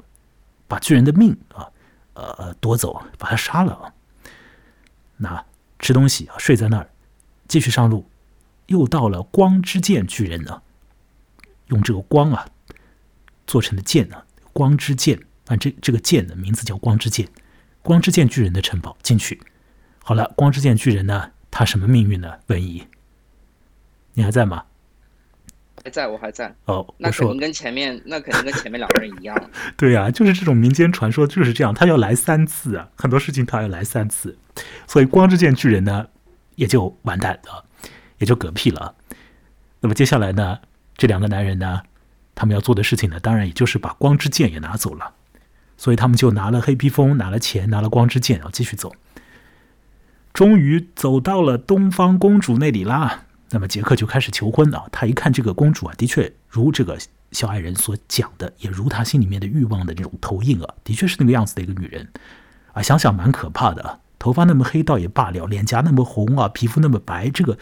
[0.68, 1.66] 把巨人的命啊，
[2.14, 3.94] 呃，夺走，把他杀了啊。
[5.16, 5.46] 那
[5.80, 6.90] 吃东西啊，睡在那儿，
[7.48, 8.10] 继续上路，
[8.66, 10.62] 又到了光之剑巨人呢，
[11.68, 12.46] 用这个光啊
[13.46, 14.22] 做成的剑呢，
[14.52, 17.30] 光之剑啊，这这个剑的名字叫光之剑，
[17.82, 19.42] 光之剑巨人的城堡进去。
[20.04, 21.32] 好了，光之剑巨人呢？
[21.52, 22.34] 他什么命运呢？
[22.48, 22.88] 文怡，
[24.14, 24.64] 你还在吗？
[25.84, 26.54] 还在，我还在。
[26.66, 29.50] 哦，那可能跟前面， 那可能跟前面两个人一样。
[29.78, 34.38] 对呀，就是这种民间传说就是这样，他要来三次啊，很多事情他要来三次，
[34.86, 36.08] 所以光之剑巨人呢
[36.56, 37.64] 也就完蛋了，
[38.18, 38.96] 也就嗝屁了。
[39.80, 40.60] 那么接下来呢，
[40.98, 41.84] 这两个男人呢，
[42.36, 45.14] 他们要做的事情呢，当然也就是把光之剑也拿走了，
[45.78, 48.94] 所以他们就拿了黑披风，拿了钱，拿了光之剑，然后继续走。
[50.38, 53.24] 终于走到了东方公主那里啦。
[53.50, 54.88] 那么杰克就开始求婚了。
[54.92, 56.96] 他一看这个公主啊，的确如这个
[57.32, 62.08] 小矮人所讲的，也如他心里面的欲望的这种投影啊，的确是那个样子的一个女人
[62.74, 62.84] 啊。
[62.84, 67.58] 想想蛮可怕的，头发那么黑倒也罢了，脸颊那么红啊，皮肤那么白，这个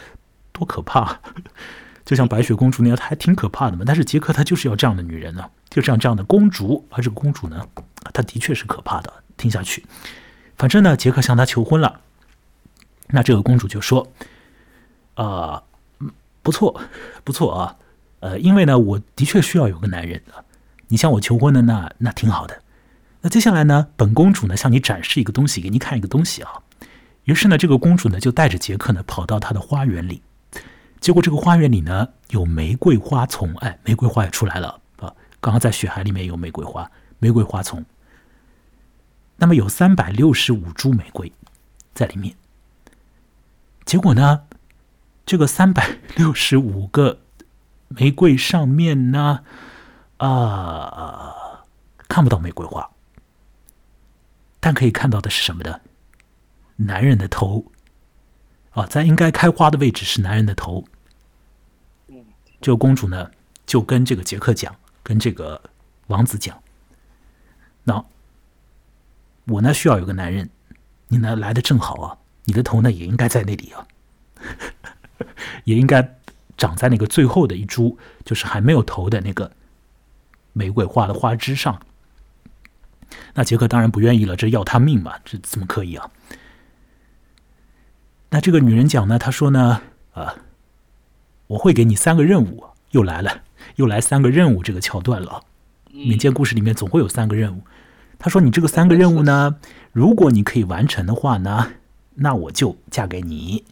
[0.52, 1.22] 多可怕！
[2.04, 3.86] 就像白雪公主那样，她还挺可怕的嘛。
[3.88, 6.86] 但是杰克他就是要这样的女人呢，就像这样的公主。
[6.90, 7.66] 而这个公主呢，
[8.14, 9.14] 她的确是可怕的。
[9.38, 9.86] 听下去，
[10.58, 12.02] 反正呢，杰克向她求婚了。
[13.08, 14.12] 那这个公主就说
[15.16, 15.64] ：“啊。”
[16.46, 16.80] 不错，
[17.24, 17.76] 不错啊，
[18.20, 20.46] 呃，因为呢，我的确需要有个男人啊。
[20.90, 22.62] 你向我求婚的那那挺好的。
[23.22, 26.62] 那接下来呢，本公主呢向你展示一个东西，给你看一个东西啊。
[27.24, 30.22] 于是呢，这个公主呢就带着杰克呢跑到她的花园里。
[31.00, 35.12] 结果这个花园里呢有玫瑰花丛，哎，玫瑰花也出来了啊。
[35.42, 36.88] 刚刚在雪海里面有玫瑰花，
[37.18, 37.84] 玫瑰花丛。
[39.38, 41.34] 那么有三百六十五株玫瑰
[41.96, 42.36] 在里面。
[43.86, 44.44] 结果呢？
[45.26, 47.20] 这个三百六十五个
[47.88, 49.44] 玫瑰上面呢，
[50.18, 51.64] 啊，
[52.08, 52.92] 看不到玫瑰花，
[54.60, 55.82] 但可以看到的是什么的？
[56.76, 57.72] 男人的头，
[58.72, 60.86] 啊，在应该开花的位置是男人的头。
[62.62, 63.32] 这个公主呢，
[63.66, 65.60] 就跟这个杰克讲，跟这个
[66.08, 66.62] 王子讲，
[67.84, 68.06] 那
[69.46, 70.50] 我呢需要有个男人，
[71.08, 73.86] 你呢来的正好啊，你的头呢也应该在那里啊。
[75.64, 76.18] 也应该
[76.58, 79.52] 长在那个最后的一株，就是还没有头的那个
[80.54, 81.82] 玫瑰花的花枝上。
[83.34, 86.10] 那杰克当然不愿意了，这要他命嘛，这怎么可以啊？
[88.30, 89.82] 那这个女人讲呢，她说呢，
[90.14, 90.36] 啊，
[91.48, 93.44] 我会给你三个任务，又来了，
[93.76, 95.44] 又来三个任务这个桥段了。
[95.92, 97.64] 民间故事里面总会有三个任务。
[98.20, 99.58] 她说，你这个三个任务呢，
[99.94, 101.74] 如果你可以完成的话呢，
[102.16, 103.64] 那我就嫁给你。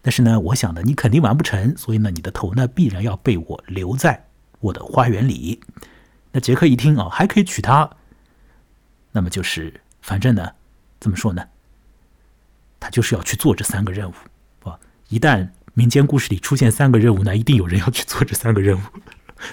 [0.00, 4.26] 但是呢，我想呢，你肯定完不成，所以呢，你的头呢必然要被我留在
[4.60, 5.60] 我的花园里。
[6.32, 7.90] 那杰克一听啊，还可以娶她，
[9.12, 10.52] 那么就是反正呢，
[10.98, 11.44] 怎么说呢？
[12.80, 14.76] 他就是要去做这三个任务，啊，
[15.08, 18.80] 一旦民间故事里出现三个任务，那一定有人要去做这三个任务，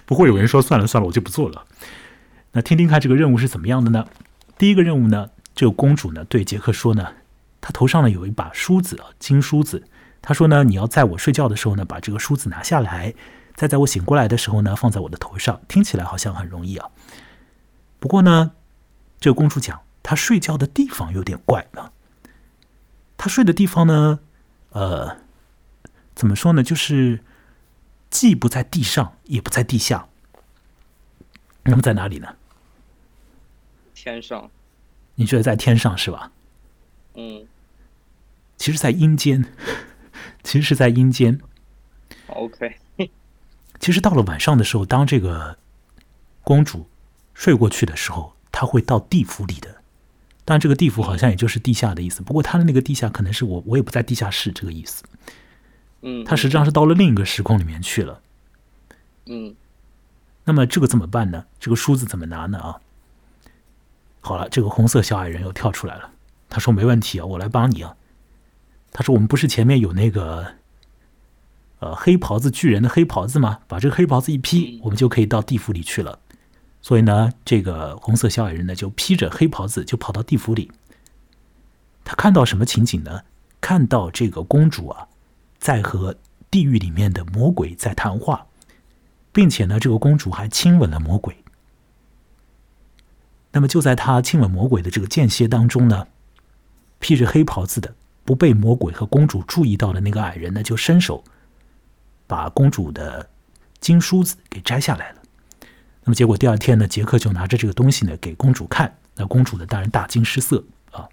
[0.08, 1.64] 不会有人说算了算了，我就不做了。
[2.54, 4.08] 那听听看这个任务是怎么样的呢？
[4.58, 7.12] 第一个任务呢，这个公主呢对杰克说呢，
[7.62, 9.84] 她头上呢有一把梳子啊，金梳子。
[10.22, 13.14] 他说呢，你要在我睡觉的时候呢，把这个梳子拿下来，
[13.56, 15.62] 再在我醒过来的时候呢，放在我的头上。
[15.68, 16.90] 听起来好像很容易啊。
[18.00, 18.52] 不过呢，
[19.20, 21.92] 这个公主讲，她睡觉的地方有点怪啊。
[23.18, 24.20] 她睡的地方呢，
[24.72, 25.18] 呃，
[26.16, 26.62] 怎么说呢？
[26.62, 27.24] 就是
[28.10, 30.08] 既不在地上，也不在地下。
[31.64, 32.36] 那么在哪里呢？
[33.94, 34.50] 天上。
[35.16, 36.32] 你觉得在天上是吧？
[37.16, 37.48] 嗯。
[38.58, 39.46] 其实，在阴间。
[40.44, 41.40] 其实是在阴间。
[42.28, 42.78] OK。
[43.80, 45.58] 其实到了晚上的时候，当这个
[46.44, 46.88] 公主
[47.34, 49.82] 睡过去的时候，她会到地府里的。
[50.44, 52.22] 当然，这个地府好像也就是地下的意思。
[52.22, 55.04] 不过，她的那个地下可能是我，我也不在地下室这个意思。
[56.02, 56.26] 嗯。
[56.26, 58.22] 她实际上是到了另一个时空里面去了。
[59.28, 59.56] 嗯。
[60.44, 61.46] 那么这个怎么办呢？
[61.60, 62.60] 这个梳子怎么拿呢？
[62.60, 62.82] 啊？
[64.22, 66.12] 好了，这个红色小矮人又跳出来了。
[66.50, 67.96] 他说：“没问题啊，我来帮你啊。”
[68.92, 70.56] 他说：“我们不是前面有那个，
[71.80, 73.60] 呃，黑袍子巨人的黑袍子吗？
[73.68, 76.20] 把这个黑袍子一披，我们就可以到地府里去了。
[76.82, 80.72] 所以呢，这个红色小矮人呢，就披着黑袍子就跑到地府里。
[82.04, 83.22] 他看到什么情景呢？
[83.62, 85.08] 看到这个公主啊，
[85.60, 86.16] 在和
[86.50, 88.48] 地狱里面的魔鬼在谈话，
[89.32, 91.44] 并且呢，这个公主还亲吻了魔鬼。
[93.52, 96.08] 那么就在他亲吻魔鬼的这个间歇当中呢，
[97.00, 97.96] 披着黑袍子的。”
[98.26, 101.24] 不被魔鬼和公主注意到的那个矮人呢，就伸手
[102.28, 103.28] 把公主的
[103.80, 105.22] 金梳子给摘下来了。
[106.04, 108.96] 那么结果第二天呢，杰克就拿着这个东西呢给公主看。
[109.16, 111.10] 那公主呢，当然大惊失色啊！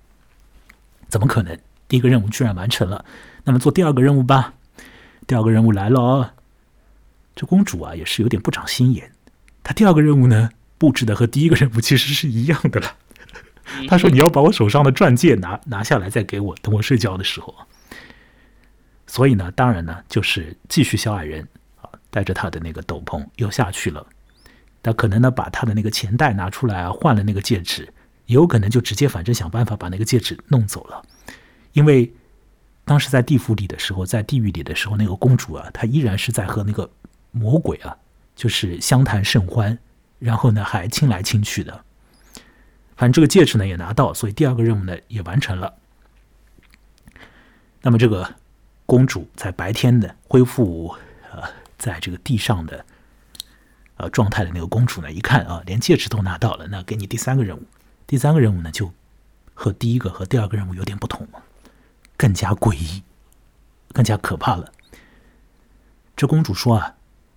[1.09, 1.59] 怎么可能？
[1.89, 3.03] 第一个任务居然完成了，
[3.45, 4.53] 那么做第二个任务吧。
[5.27, 6.31] 第二个任务来了哦。
[7.35, 9.11] 这公主啊也是有点不长心眼，
[9.63, 12.95] 她第二个任务呢布置的和第一个任务其实是一样的了。
[13.89, 17.55] 他说：“你要把我手上的钻戒拿拿下来，再给我，等我睡觉的时候。”
[19.07, 21.47] 所以呢，当然呢，就是继续小矮人
[21.81, 24.05] 啊，带着他的那个斗篷又下去了。
[24.83, 27.93] 他可能呢，把他的那个钱袋拿出来啊，换了那个戒指，
[28.27, 31.03] 也有可能就直接反正想办法把那个戒指弄走了。
[31.73, 32.13] 因为
[32.85, 36.91] 当时在地府里的时候，在地狱里的时候，那个公主啊，她依然是在和那个
[37.33, 37.97] 魔鬼啊，
[38.35, 39.79] 就是相谈甚欢，
[40.19, 41.85] 然后呢，还亲来亲去的。
[42.97, 45.75] 反正这个戒指呢也拿到，所以第二个任务呢也完成了。
[47.83, 48.35] 那么这个
[48.87, 50.95] 公主在白天的恢复
[51.31, 51.43] 呃，
[51.77, 52.85] 在这个地上的
[53.97, 57.63] 呃状态的那个公主呢，一看啊，连戒指都拿到了，那给你第三个任务。
[58.07, 58.93] 第三个任务呢，就
[59.53, 61.29] 和第一个和第二个任务有点不同
[62.17, 63.03] 更加诡异，
[63.93, 64.73] 更加可怕了。
[66.17, 66.95] 这公主说啊，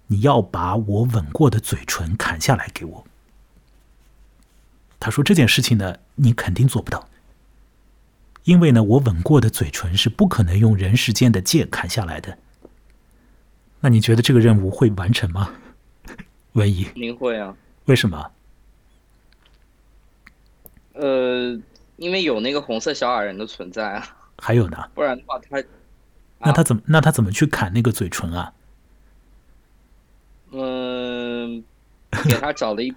[0.07, 3.05] 你要把我吻过的嘴唇砍下来给我。
[5.00, 7.08] 她说这件事情呢，你肯定做不到。
[8.43, 12.38] 因为呢，我吻过的嘴唇是不可能用人世间的剑砍下来的。
[13.80, 15.52] 那你觉得这个任务会完成吗？
[16.54, 17.56] 文怡，您会啊？
[17.86, 18.32] 为什么？
[20.93, 21.58] 呃，
[21.97, 24.18] 因为有那个红色小矮人的存在啊。
[24.38, 24.89] 还有呢？
[24.93, 25.64] 不然的话，他
[26.39, 28.54] 那他怎么那他怎么去砍那个嘴唇啊？
[30.52, 31.64] 嗯，
[32.24, 32.93] 给他找了一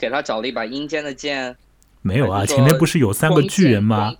[0.00, 1.56] 给他找了一把阴间的剑。
[2.02, 4.14] 没有啊，前面不是有三个巨人吗？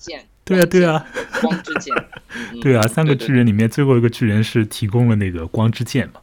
[0.45, 1.07] 对啊，对啊，
[1.41, 1.95] 光之剑，
[2.61, 6.21] 对啊，三个巨人里面最后一个巨人是提供了那个光之剑嘛，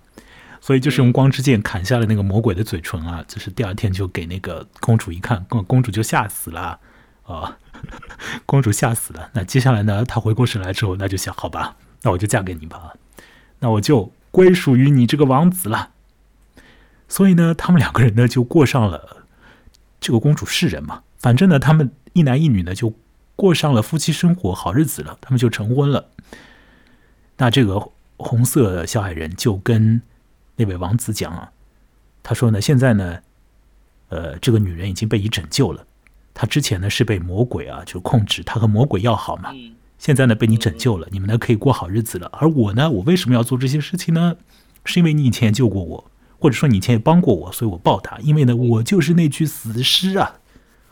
[0.60, 6.78] 所以就是用光之剑砍下了那个魔鬼的嘴唇啊，就是第二天就给那个公主一看，公公主就吓死了
[7.24, 7.58] 啊，
[8.46, 9.30] 公主吓死了。
[9.34, 12.94] 那接下来呢，她回过神来之后，那就想，好吧，那我就嫁给你吧，
[13.60, 15.90] 那我就归属于你这个王子了。
[17.08, 19.26] 所以呢，他们两个人呢就过上了
[20.00, 22.94] 这个公主是人嘛，反正呢，他们一男一女呢就。
[23.40, 26.10] 过上了夫妻生活好日子了，他们就成婚了。
[27.38, 30.02] 那这个红色小矮人就跟
[30.56, 31.52] 那位王子讲啊，
[32.24, 33.20] 他说呢，现在呢，
[34.10, 35.86] 呃，这个女人已经被你拯救了。
[36.34, 39.54] 她之前呢是被魔鬼啊就控制，她和魔鬼要好嘛。
[40.00, 42.28] 现在呢被你拯救了，你们呢可以过好日子了。
[42.34, 44.36] 而我呢，我为什么要做这些事情呢？
[44.84, 48.20] 是因为你以前救过我，或者说你以前也帮过我，所以我报答。
[48.20, 50.40] 因为呢，我就是那具死尸啊，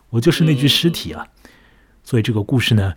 [0.09, 1.27] 我就是那具尸体啊。
[2.03, 2.93] 所以这个故事呢，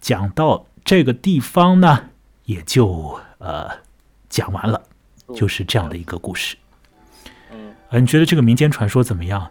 [0.00, 2.10] 讲到这个地方呢，
[2.44, 3.68] 也就呃
[4.28, 4.82] 讲完了，
[5.34, 6.56] 就是这样的一个故事。
[7.52, 9.48] 嗯，啊，你觉得这个民间传说怎么样？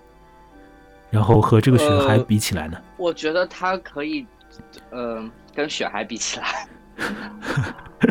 [1.09, 2.77] 然后和这个雪孩比起来呢？
[2.97, 4.25] 我觉得它可以，
[4.89, 5.23] 呃，
[5.55, 6.67] 跟雪孩比起来，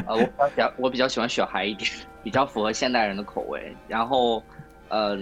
[0.06, 1.90] 呃，我比较我比较喜欢雪孩一点，
[2.22, 3.74] 比较符合现代人的口味。
[3.88, 4.42] 然后，
[4.88, 5.16] 呃，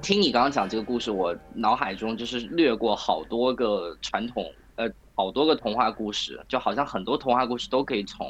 [0.00, 4.44] 听你刚刚讲这个故事，我脑海中就是掠过好多个传统。
[4.76, 8.26] 呃，好多个童话故事，就好像很多童话故事都可以从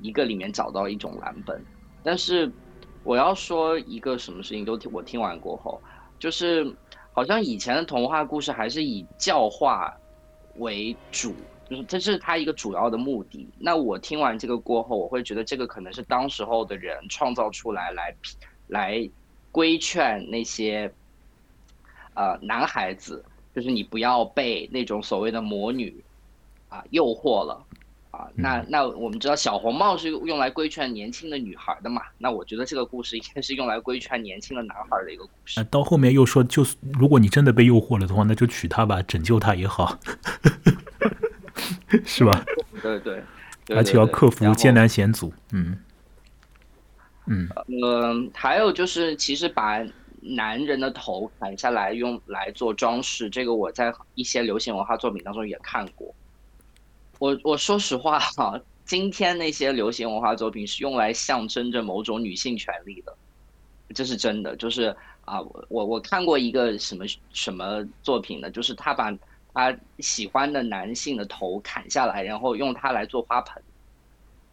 [0.00, 1.62] 一个里面找到一种蓝本。
[2.02, 2.50] 但是
[3.04, 5.80] 我要说一个什么事情，都听我听完过后，
[6.18, 6.74] 就是
[7.12, 9.94] 好像以前的童话故事还是以教化
[10.56, 11.34] 为主，
[11.72, 13.48] 就是这是他一个主要的目的。
[13.58, 18.14] 那我听完这个过后，我会觉得这个可能是当时候的人创造出来，来
[18.68, 19.10] 来
[19.50, 20.92] 规劝那些
[22.14, 23.24] 呃男孩子。
[23.54, 25.94] 就是你不要被那种所谓的魔女
[26.70, 27.62] 啊诱惑了
[28.10, 28.26] 啊！
[28.34, 32.00] 那那我们知道小红帽是用来规劝年轻的女孩的嘛？
[32.16, 35.62] 那我觉得这个故事应该是用来规劝年轻的男孩的一个故事。
[35.64, 39.98] 到后面又说，就是如果你真的被诱惑了的话，那就娶她吧，拯救她也好，
[42.04, 42.44] 是吧？
[42.82, 43.22] 对对，
[43.76, 45.32] 而且要克服艰难险阻。
[45.52, 45.78] 嗯
[47.26, 47.48] 嗯
[47.82, 49.84] 呃，还有就是其实把。
[50.24, 56.14] 男人的头砍下来用来做装饰，这个我在一些流行文化作品当中也看过。
[57.18, 63.12] 我我说实话哈， 今天那些流行文化作品是用来象征着某种女性权利的，
[63.96, 64.54] 这是真的。
[64.54, 68.48] 就是啊，我我我看过一个什么什么作品呢？
[68.48, 69.12] 就是他把
[69.52, 73.62] 把喜欢的男性的头砍下来，然后用它来做花盆。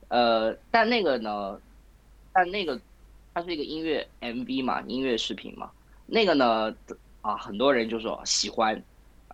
[0.10, 1.60] 呃，但那个呢，
[2.34, 2.80] 但那个。
[3.32, 5.70] 它是一个音乐 MV 嘛，音乐视频嘛，
[6.08, 6.76] 那个呢，
[7.22, 8.76] 啊，很多人就说喜欢，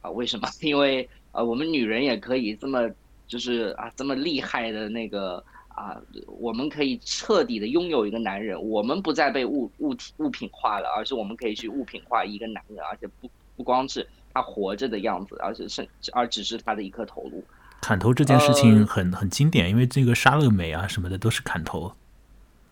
[0.02, 0.48] 啊，为什么？
[0.62, 2.88] 因为呃，我们女人也可以这么，
[3.26, 17.42] 就是啊，这么厉害的那个啊，我们可以彻底的拥有一个男人，我们不再被物物体物品化了，而是我们可以去物品化一个男人，而且不不光是他活着的样子，而且是而只是他的一颗头颅。
[17.82, 21.96] 砍头这件事情很很经典，因为这个沙乐美啊什么的都是砍头。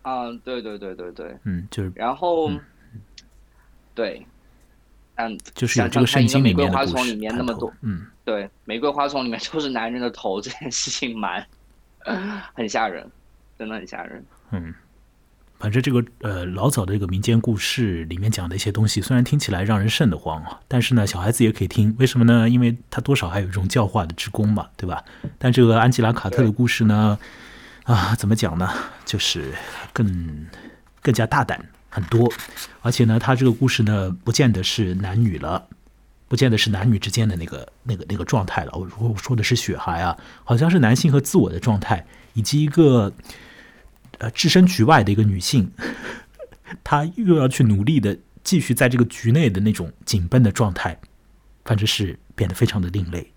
[0.02, 2.50] 嗯，对对对对对，嗯，就是，然后，
[3.94, 4.26] 对，
[5.14, 11.46] 嗯，就是有这个圣经里面的里面那么多，嗯，对，玫瑰花丛里面都是男人的头，这件事情蛮
[12.52, 13.10] 很吓人，
[13.58, 14.22] 真的很吓人。
[14.50, 14.74] 嗯，
[15.64, 22.46] 反正这个呃老早的这个民间故事里面讲的一些东西，虽然听起来让人瘆得慌啊，但是呢，小孩子也可以听，为什么呢？
[22.46, 25.02] 因为他多少还有一种教化的之功嘛，对吧？
[25.38, 27.18] 但这个安吉拉卡特的故事呢？
[27.84, 28.68] 啊，怎么讲呢？
[29.06, 29.54] 就是
[29.94, 30.46] 更
[31.00, 32.30] 更加大胆很多，
[32.82, 35.66] 而且呢，他这个故事呢，不见得是男女了，
[36.28, 38.72] 不不见得是男女之间的那个那个那个状态了。
[38.74, 43.12] 我我说的是血孩啊，好像是男性和自我的状态，以及一个
[44.24, 45.70] 呃置身局外的一个女性，
[46.82, 50.98] 她又要去努力的继续在这个局内的那种紧绷的状态，
[51.64, 53.30] 反正是变得非常的另类，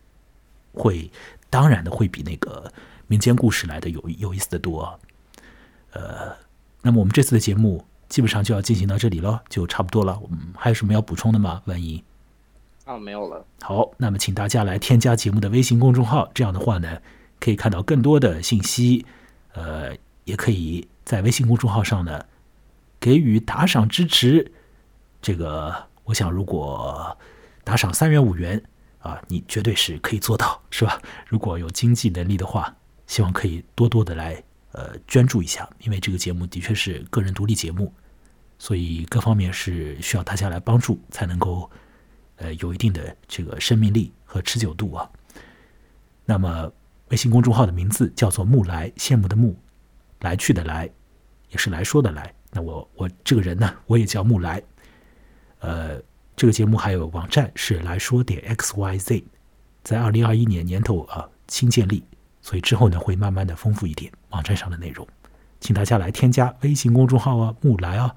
[0.71, 1.11] 会
[1.49, 2.71] 当然的会比那个
[3.07, 4.99] 民间故事来的有有意思的多。
[5.91, 6.35] 呃，
[6.81, 7.85] 那么我们这次的节目。
[8.09, 10.17] 基本上就要进行到这里了，就差不多了。
[10.21, 11.61] 我们，还有什么要补充的吗？
[11.65, 12.01] 万一
[12.85, 13.45] 啊，没有了。
[13.59, 17.01] 好，那么请大家来添加节目的微信公众号，这样的话呢，
[17.41, 19.05] 可以看到更多的信息。
[19.51, 19.93] 呃，
[20.28, 22.23] 也可以在微信公众号上呢
[22.99, 24.51] 给予打赏支持。
[25.19, 25.73] 这个，
[26.03, 27.17] 我想如果
[27.63, 28.61] 打赏三元五元
[28.99, 31.01] 啊，你绝对是可以做到，是吧？
[31.28, 32.75] 如果有经济能力的话，
[33.07, 34.43] 希望可以多多的来。
[34.73, 37.91] 呃，捐助一下，因为这个节目的确是个人独立节目，
[38.59, 41.67] 所以各方面是需要大家来帮助，才能够
[42.36, 45.09] 呃有一定的这个生命力和持久度啊。
[46.25, 46.71] 那么，
[47.07, 49.57] 微信公众号的名字叫做“木来”，羡慕的慕，
[50.20, 50.89] 来去的来，
[51.49, 52.34] 也是来说的来。
[52.51, 54.61] 那我我这个人呢，我也叫木来。
[55.59, 56.01] 呃，
[56.36, 59.24] 这个节目还有网站是来说点 x y z，
[59.84, 62.03] 在二零二一年年头啊新建立。
[62.41, 65.05] 所以之后呢，会慢慢的丰富一点网站上的内容，
[65.59, 68.15] 请大家来添加微信公众号啊，木来啊，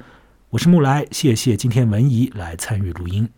[0.51, 3.29] 我是木来，谢谢今天文怡来参与录音，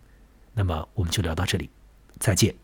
[0.52, 1.70] 那么我们就聊到这里，
[2.18, 2.54] 再见。